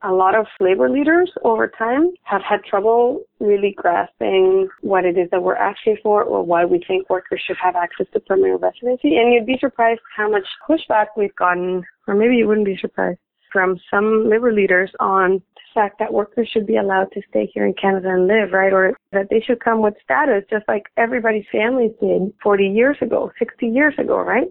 a 0.04 0.12
lot 0.12 0.36
of 0.36 0.48
labor 0.60 0.90
leaders 0.90 1.32
over 1.44 1.68
time 1.68 2.12
have 2.24 2.42
had 2.42 2.64
trouble 2.64 3.22
really 3.40 3.74
grasping 3.78 4.68
what 4.82 5.06
it 5.06 5.18
is 5.18 5.30
that 5.32 5.44
we're 5.44 5.56
asking 5.56 5.98
for 6.02 6.24
or 6.24 6.44
why 6.44 6.66
we 6.66 6.84
think 6.88 7.10
workers 7.10 7.42
should 7.46 7.58
have 7.62 7.76
access 7.76 8.08
to 8.14 8.20
permanent 8.20 8.62
residency. 8.62 9.18
And 9.18 9.34
you'd 9.34 9.46
be 9.46 9.58
surprised 9.60 10.02
how 10.16 10.30
much 10.30 10.46
pushback 10.68 11.08
we've 11.16 11.36
gotten, 11.36 11.84
or 12.08 12.16
maybe 12.16 12.36
you 12.36 12.48
wouldn't 12.48 12.66
be 12.66 12.78
surprised, 12.80 13.20
from 13.52 13.80
some 13.90 14.30
labor 14.30 14.52
leaders 14.52 14.92
on 15.00 15.34
the 15.56 15.62
fact 15.74 16.00
that 16.00 16.14
workers 16.14 16.50
should 16.52 16.66
be 16.66 16.78
allowed 16.78 17.12
to 17.12 17.22
stay 17.30 17.50
here 17.54 17.66
in 17.66 17.74
Canada 17.74 18.10
and 18.10 18.28
live, 18.28 18.54
right? 18.54 18.74
Or 18.74 18.94
that 19.12 19.28
they 19.30 19.42
should 19.42 19.64
come 19.64 19.82
with 19.82 19.94
status 20.04 20.44
just 20.50 20.68
like 20.68 20.84
everybody's 20.98 21.46
families 21.52 21.92
did 22.02 22.34
40 22.42 22.68
years 22.68 22.98
ago, 23.02 23.32
60 23.38 23.68
years 23.68 23.94
ago, 24.00 24.20
right? 24.20 24.48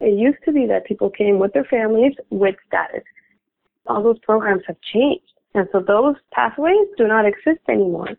It 0.00 0.18
used 0.18 0.38
to 0.44 0.52
be 0.52 0.66
that 0.66 0.86
people 0.86 1.10
came 1.10 1.38
with 1.38 1.52
their 1.52 1.64
families 1.64 2.12
with 2.30 2.56
status 2.66 3.02
all 3.86 4.02
those 4.02 4.18
programs 4.20 4.62
have 4.66 4.76
changed. 4.92 5.32
And 5.54 5.68
so 5.72 5.80
those 5.80 6.16
pathways 6.32 6.88
do 6.96 7.06
not 7.06 7.26
exist 7.26 7.60
anymore. 7.68 8.10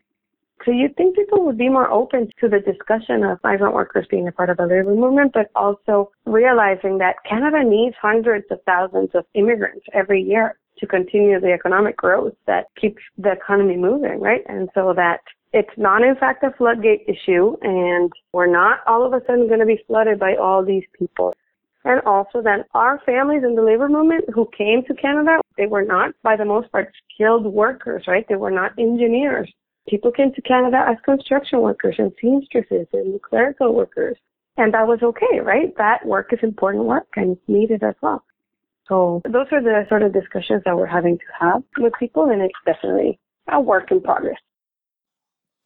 So 0.63 0.71
you'd 0.71 0.95
think 0.95 1.15
people 1.15 1.45
would 1.45 1.57
be 1.57 1.69
more 1.69 1.91
open 1.91 2.29
to 2.39 2.47
the 2.47 2.59
discussion 2.59 3.23
of 3.23 3.39
migrant 3.43 3.75
workers 3.75 4.07
being 4.09 4.27
a 4.27 4.31
part 4.31 4.49
of 4.49 4.57
the 4.57 4.65
labor 4.65 4.95
movement, 4.95 5.33
but 5.33 5.51
also 5.55 6.11
realizing 6.25 6.97
that 6.99 7.17
Canada 7.27 7.63
needs 7.63 7.95
hundreds 8.01 8.45
of 8.49 8.59
thousands 8.65 9.09
of 9.13 9.25
immigrants 9.33 9.85
every 9.93 10.23
year 10.23 10.57
to 10.79 10.87
continue 10.87 11.39
the 11.39 11.51
economic 11.51 11.97
growth 11.97 12.33
that 12.47 12.65
keeps 12.79 13.01
the 13.17 13.31
economy 13.31 13.77
moving, 13.77 14.19
right? 14.19 14.41
And 14.47 14.69
so 14.73 14.93
that 14.95 15.21
it's 15.53 15.77
not 15.77 16.03
in 16.03 16.15
fact 16.15 16.43
a 16.43 16.51
floodgate 16.57 17.05
issue 17.07 17.55
and 17.61 18.11
we're 18.33 18.51
not 18.51 18.79
all 18.87 19.05
of 19.05 19.13
a 19.13 19.25
sudden 19.25 19.47
going 19.47 19.59
to 19.59 19.65
be 19.65 19.81
flooded 19.87 20.19
by 20.19 20.35
all 20.35 20.65
these 20.65 20.83
people. 20.97 21.33
And 21.85 22.01
also 22.01 22.41
that 22.41 22.65
our 22.73 22.99
families 23.05 23.43
in 23.43 23.55
the 23.55 23.61
labor 23.61 23.87
movement 23.87 24.25
who 24.33 24.49
came 24.57 24.83
to 24.87 24.93
Canada, 24.95 25.37
they 25.57 25.67
were 25.67 25.83
not, 25.83 26.13
by 26.23 26.35
the 26.35 26.45
most 26.45 26.71
part, 26.71 26.91
skilled 27.13 27.45
workers, 27.45 28.03
right? 28.07 28.25
They 28.27 28.35
were 28.35 28.51
not 28.51 28.77
engineers. 28.77 29.51
People 29.87 30.11
came 30.11 30.33
to 30.33 30.41
Canada 30.41 30.83
as 30.87 30.97
construction 31.05 31.61
workers 31.61 31.95
and 31.97 32.11
seamstresses 32.19 32.87
and 32.93 33.21
clerical 33.21 33.73
workers. 33.73 34.17
And 34.57 34.73
that 34.73 34.87
was 34.87 34.99
okay, 35.03 35.39
right? 35.41 35.75
That 35.77 36.05
work 36.05 36.31
is 36.33 36.39
important 36.41 36.85
work 36.85 37.07
and 37.15 37.37
needed 37.47 37.83
as 37.83 37.95
well. 38.01 38.23
So 38.87 39.21
those 39.25 39.47
are 39.51 39.61
the 39.61 39.85
sort 39.89 40.03
of 40.03 40.13
discussions 40.13 40.61
that 40.65 40.75
we're 40.75 40.85
having 40.85 41.17
to 41.17 41.23
have 41.39 41.63
with 41.77 41.93
people 41.99 42.29
and 42.29 42.41
it's 42.41 42.53
definitely 42.65 43.19
a 43.51 43.59
work 43.59 43.91
in 43.91 44.01
progress. 44.01 44.37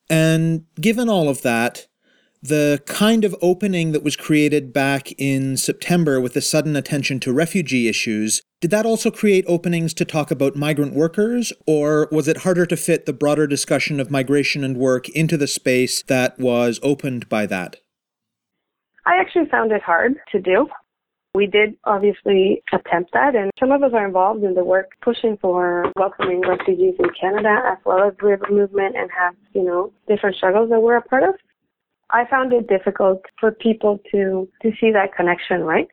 And 0.09 0.65
given 0.79 1.09
all 1.09 1.29
of 1.29 1.41
that, 1.43 1.87
the 2.41 2.81
kind 2.85 3.25
of 3.25 3.35
opening 3.41 3.91
that 3.91 4.03
was 4.03 4.15
created 4.15 4.71
back 4.71 5.11
in 5.17 5.57
September 5.57 6.21
with 6.21 6.33
the 6.33 6.41
sudden 6.41 6.75
attention 6.75 7.19
to 7.19 7.33
refugee 7.33 7.87
issues, 7.87 8.41
did 8.61 8.71
that 8.71 8.85
also 8.85 9.11
create 9.11 9.45
openings 9.47 9.93
to 9.95 10.05
talk 10.05 10.31
about 10.31 10.55
migrant 10.55 10.93
workers, 10.93 11.51
or 11.67 12.07
was 12.11 12.27
it 12.27 12.37
harder 12.37 12.65
to 12.65 12.77
fit 12.77 13.05
the 13.05 13.13
broader 13.13 13.47
discussion 13.47 13.99
of 13.99 14.11
migration 14.11 14.63
and 14.63 14.77
work 14.77 15.09
into 15.09 15.37
the 15.37 15.47
space 15.47 16.03
that 16.03 16.39
was 16.39 16.79
opened 16.81 17.27
by 17.27 17.45
that? 17.45 17.77
I 19.05 19.17
actually 19.19 19.47
found 19.49 19.71
it 19.71 19.81
hard 19.81 20.15
to 20.31 20.39
do. 20.39 20.67
We 21.35 21.45
did 21.45 21.75
obviously 21.83 22.63
attempt 22.73 23.11
that, 23.13 23.35
and 23.35 23.51
some 23.59 23.71
of 23.71 23.83
us 23.83 23.91
are 23.93 24.05
involved 24.05 24.43
in 24.43 24.55
the 24.55 24.63
work 24.63 24.91
pushing 25.01 25.37
for 25.37 25.91
welcoming 25.95 26.41
refugees 26.41 26.95
in 26.97 27.09
Canada 27.19 27.55
as 27.67 27.77
well 27.85 28.07
as 28.07 28.13
the 28.19 28.37
movement 28.49 28.95
and 28.95 29.09
have, 29.11 29.35
you 29.53 29.63
know, 29.63 29.93
different 30.07 30.37
struggles 30.37 30.69
that 30.69 30.81
we're 30.81 30.97
a 30.97 31.01
part 31.01 31.23
of. 31.23 31.35
I 32.11 32.25
found 32.29 32.53
it 32.53 32.67
difficult 32.67 33.21
for 33.39 33.51
people 33.51 33.99
to, 34.11 34.47
to 34.61 34.71
see 34.79 34.91
that 34.91 35.15
connection, 35.15 35.61
right? 35.61 35.87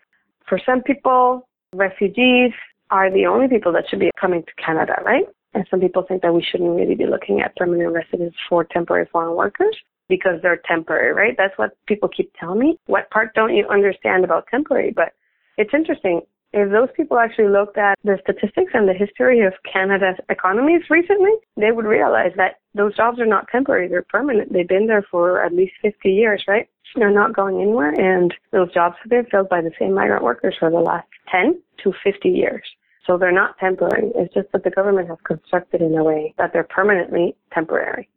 For 0.48 0.58
some 0.64 0.82
people, 0.82 1.48
refugees 1.74 2.52
are 2.90 3.10
the 3.10 3.26
only 3.26 3.48
people 3.48 3.72
that 3.72 3.84
should 3.88 3.98
be 3.98 4.10
coming 4.18 4.42
to 4.42 4.62
Canada, 4.64 4.94
right? 5.04 5.24
And 5.54 5.66
some 5.70 5.80
people 5.80 6.04
think 6.06 6.22
that 6.22 6.32
we 6.32 6.42
shouldn't 6.42 6.76
really 6.76 6.94
be 6.94 7.06
looking 7.06 7.40
at 7.40 7.56
permanent 7.56 7.92
residents 7.92 8.36
for 8.48 8.64
temporary 8.64 9.08
foreign 9.10 9.36
workers 9.36 9.76
because 10.08 10.40
they're 10.42 10.60
temporary, 10.68 11.12
right? 11.12 11.34
That's 11.36 11.56
what 11.56 11.76
people 11.86 12.08
keep 12.08 12.32
telling 12.38 12.60
me. 12.60 12.78
What 12.86 13.10
part 13.10 13.34
don't 13.34 13.54
you 13.54 13.66
understand 13.68 14.24
about 14.24 14.46
temporary? 14.50 14.92
But 14.94 15.12
it's 15.56 15.74
interesting. 15.74 16.20
If 16.52 16.70
those 16.70 16.88
people 16.96 17.18
actually 17.18 17.48
looked 17.48 17.76
at 17.76 17.98
the 18.04 18.18
statistics 18.22 18.72
and 18.72 18.88
the 18.88 18.94
history 18.94 19.44
of 19.44 19.52
Canada's 19.70 20.16
economies 20.30 20.82
recently, 20.88 21.32
they 21.56 21.72
would 21.72 21.84
realize 21.84 22.32
that 22.36 22.60
those 22.74 22.96
jobs 22.96 23.18
are 23.20 23.26
not 23.26 23.48
temporary, 23.50 23.88
they're 23.88 24.06
permanent. 24.08 24.52
They've 24.52 24.68
been 24.68 24.86
there 24.86 25.04
for 25.10 25.44
at 25.44 25.52
least 25.52 25.72
50 25.82 26.08
years, 26.08 26.44
right? 26.46 26.68
They're 26.94 27.10
not 27.10 27.34
going 27.34 27.60
anywhere, 27.60 27.92
and 27.92 28.32
those 28.52 28.72
jobs 28.72 28.96
have 29.02 29.10
been 29.10 29.26
filled 29.26 29.48
by 29.48 29.60
the 29.60 29.72
same 29.78 29.92
migrant 29.92 30.22
workers 30.22 30.54
for 30.58 30.70
the 30.70 30.78
last 30.78 31.08
10 31.30 31.60
to 31.82 31.92
50 32.02 32.28
years. 32.28 32.62
So 33.06 33.18
they're 33.18 33.32
not 33.32 33.58
temporary. 33.58 34.10
It's 34.14 34.32
just 34.34 34.50
that 34.52 34.64
the 34.64 34.70
government 34.70 35.08
has 35.08 35.18
constructed 35.24 35.80
in 35.80 35.96
a 35.96 36.02
way 36.02 36.34
that 36.38 36.52
they're 36.52 36.64
permanently 36.64 37.36
temporary. 37.52 38.08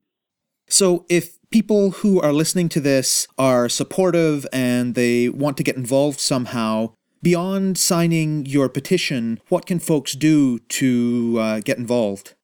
So, 0.68 1.06
if 1.10 1.40
people 1.50 1.92
who 1.92 2.22
are 2.22 2.32
listening 2.32 2.70
to 2.70 2.80
this 2.80 3.28
are 3.40 3.68
supportive 3.70 4.46
and 4.54 4.94
they 4.94 5.28
want 5.28 5.58
to 5.58 5.64
get 5.64 5.76
involved 5.76 6.20
somehow, 6.20 6.94
beyond 7.22 7.78
signing 7.78 8.46
your 8.46 8.70
petition, 8.70 9.40
what 9.50 9.66
can 9.66 9.80
folks 9.80 10.14
do 10.14 10.60
to 10.60 11.38
uh, 11.40 11.60
get 11.60 11.78
involved? 11.78 12.36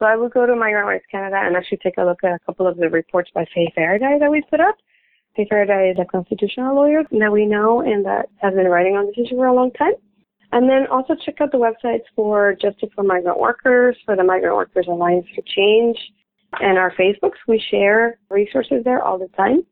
So, 0.00 0.06
I 0.06 0.16
would 0.16 0.32
go 0.32 0.46
to 0.46 0.56
Migrant 0.56 0.86
Rights 0.86 1.06
Canada 1.10 1.36
and 1.42 1.56
actually 1.56 1.78
take 1.78 1.98
a 1.98 2.04
look 2.04 2.18
at 2.24 2.32
a 2.32 2.38
couple 2.44 2.66
of 2.66 2.76
the 2.76 2.90
reports 2.90 3.30
by 3.34 3.44
Faye 3.54 3.72
Faraday 3.74 4.18
that 4.20 4.30
we 4.30 4.42
put 4.50 4.60
up. 4.60 4.76
Faye 5.36 5.46
Faraday 5.48 5.90
is 5.90 5.98
a 6.00 6.04
constitutional 6.04 6.74
lawyer 6.74 7.02
that 7.10 7.32
we 7.32 7.46
know 7.46 7.80
and 7.80 8.04
that 8.04 8.28
has 8.36 8.54
been 8.54 8.66
writing 8.66 8.96
on 8.96 9.06
this 9.06 9.26
issue 9.26 9.36
for 9.36 9.46
a 9.46 9.54
long 9.54 9.70
time. 9.72 9.94
And 10.52 10.68
then 10.68 10.86
also 10.86 11.14
check 11.14 11.40
out 11.40 11.50
the 11.50 11.58
websites 11.58 12.04
for 12.14 12.54
Justice 12.54 12.90
for 12.94 13.02
Migrant 13.02 13.40
Workers, 13.40 13.96
for 14.04 14.14
the 14.14 14.22
Migrant 14.22 14.54
Workers 14.54 14.86
Alliance 14.88 15.26
for 15.34 15.42
Change, 15.42 15.98
and 16.60 16.78
our 16.78 16.92
Facebooks. 16.94 17.38
We 17.48 17.62
share 17.70 18.18
resources 18.30 18.84
there 18.84 19.02
all 19.02 19.18
the 19.18 19.28
time. 19.36 19.64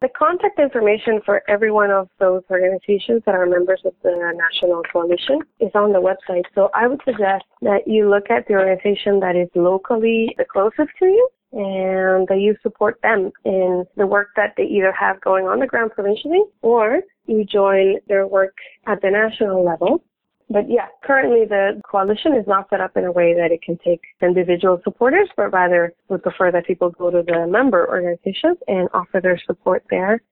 The 0.00 0.08
contact 0.16 0.60
information 0.60 1.20
for 1.26 1.42
every 1.48 1.72
one 1.72 1.90
of 1.90 2.08
those 2.20 2.42
organizations 2.50 3.22
that 3.26 3.34
are 3.34 3.46
members 3.46 3.80
of 3.84 3.94
the 4.04 4.14
National 4.36 4.82
Coalition 4.92 5.40
is 5.58 5.72
on 5.74 5.92
the 5.92 6.00
website. 6.00 6.44
So 6.54 6.70
I 6.72 6.86
would 6.86 7.00
suggest 7.04 7.44
that 7.62 7.88
you 7.88 8.08
look 8.08 8.30
at 8.30 8.46
the 8.46 8.54
organization 8.54 9.18
that 9.20 9.34
is 9.34 9.48
locally 9.56 10.36
the 10.38 10.44
closest 10.44 10.90
to 11.00 11.06
you 11.06 11.28
and 11.50 12.28
that 12.28 12.38
you 12.38 12.54
support 12.62 13.00
them 13.02 13.32
in 13.44 13.84
the 13.96 14.06
work 14.06 14.28
that 14.36 14.54
they 14.56 14.64
either 14.64 14.92
have 14.92 15.20
going 15.20 15.46
on 15.46 15.58
the 15.58 15.66
ground 15.66 15.90
provincially 15.90 16.42
or 16.62 17.00
you 17.26 17.44
join 17.44 17.96
their 18.06 18.24
work 18.24 18.54
at 18.86 19.02
the 19.02 19.10
national 19.10 19.64
level. 19.64 20.04
But 20.50 20.70
yeah, 20.70 20.86
currently 21.04 21.44
the 21.44 21.80
coalition 21.90 22.34
is 22.34 22.46
not 22.46 22.70
set 22.70 22.80
up 22.80 22.96
in 22.96 23.04
a 23.04 23.12
way 23.12 23.34
that 23.34 23.52
it 23.52 23.60
can 23.62 23.76
take 23.84 24.00
individual 24.22 24.80
supporters, 24.82 25.28
but 25.36 25.52
rather 25.52 25.92
would 26.08 26.22
prefer 26.22 26.50
that 26.52 26.66
people 26.66 26.90
go 26.90 27.10
to 27.10 27.22
the 27.22 27.46
member 27.46 27.86
organizations 27.86 28.56
and 28.66 28.88
offer 28.94 29.20
their 29.22 29.38
support 29.46 29.84
there. 29.90 30.22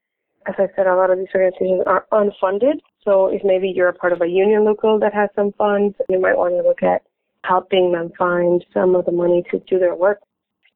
As 0.47 0.55
I 0.59 0.69
said, 0.75 0.87
a 0.87 0.97
lot 0.97 1.11
of 1.11 1.19
these 1.19 1.29
organizations 1.35 1.83
are 1.87 2.07
unfunded. 2.13 2.81
So 3.05 3.27
if 3.27 3.43
maybe 3.45 3.69
you're 3.69 3.89
a 3.89 3.95
part 3.95 4.13
of 4.13 4.23
a 4.23 4.27
union 4.27 4.65
local 4.65 4.99
that 5.01 5.13
has 5.13 5.29
some 5.37 5.53
funds, 5.59 5.95
you 6.09 6.21
might 6.21 6.37
want 6.37 6.55
to 6.55 6.63
look 6.67 6.83
at 6.83 7.03
helping 7.45 7.93
them 7.93 8.11
find 8.19 8.65
some 8.73 8.95
of 8.95 9.05
the 9.05 9.13
money 9.13 9.45
to 9.51 9.59
do 9.69 9.79
their 9.79 9.95
work. 9.95 10.21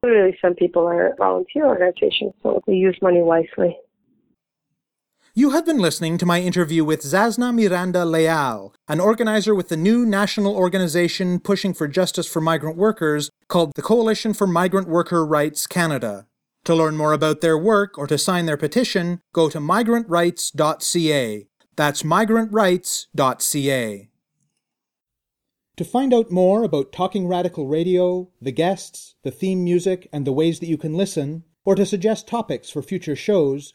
Clearly, 0.02 0.36
some 0.40 0.54
people 0.54 0.86
are 0.86 1.14
volunteer 1.18 1.66
organizations, 1.66 2.32
so 2.42 2.60
we 2.66 2.74
use 2.74 2.98
money 3.02 3.22
wisely. 3.22 3.76
You 5.32 5.50
have 5.50 5.64
been 5.64 5.78
listening 5.78 6.18
to 6.18 6.26
my 6.26 6.40
interview 6.40 6.84
with 6.84 7.02
Tzazna 7.02 7.54
Miranda 7.54 8.04
Leal, 8.04 8.74
an 8.88 8.98
organizer 8.98 9.54
with 9.54 9.68
the 9.68 9.76
new 9.76 10.04
national 10.04 10.56
organization 10.56 11.38
pushing 11.38 11.72
for 11.72 11.86
justice 11.86 12.26
for 12.26 12.40
migrant 12.40 12.76
workers 12.76 13.30
called 13.46 13.70
the 13.76 13.82
Coalition 13.82 14.34
for 14.34 14.48
Migrant 14.48 14.88
Worker 14.88 15.24
Rights 15.24 15.68
Canada. 15.68 16.26
To 16.64 16.74
learn 16.74 16.96
more 16.96 17.12
about 17.12 17.42
their 17.42 17.56
work 17.56 17.96
or 17.96 18.08
to 18.08 18.18
sign 18.18 18.46
their 18.46 18.56
petition, 18.56 19.20
go 19.32 19.48
to 19.50 19.60
migrantrights.ca. 19.60 21.46
That's 21.76 22.02
migrantrights.ca. 22.02 24.08
To 25.76 25.84
find 25.84 26.12
out 26.12 26.32
more 26.32 26.64
about 26.64 26.90
Talking 26.90 27.28
Radical 27.28 27.68
Radio, 27.68 28.30
the 28.42 28.50
guests, 28.50 29.14
the 29.22 29.30
theme 29.30 29.62
music, 29.62 30.08
and 30.12 30.26
the 30.26 30.32
ways 30.32 30.58
that 30.58 30.66
you 30.66 30.76
can 30.76 30.94
listen, 30.94 31.44
or 31.64 31.76
to 31.76 31.86
suggest 31.86 32.26
topics 32.26 32.68
for 32.68 32.82
future 32.82 33.14
shows, 33.14 33.74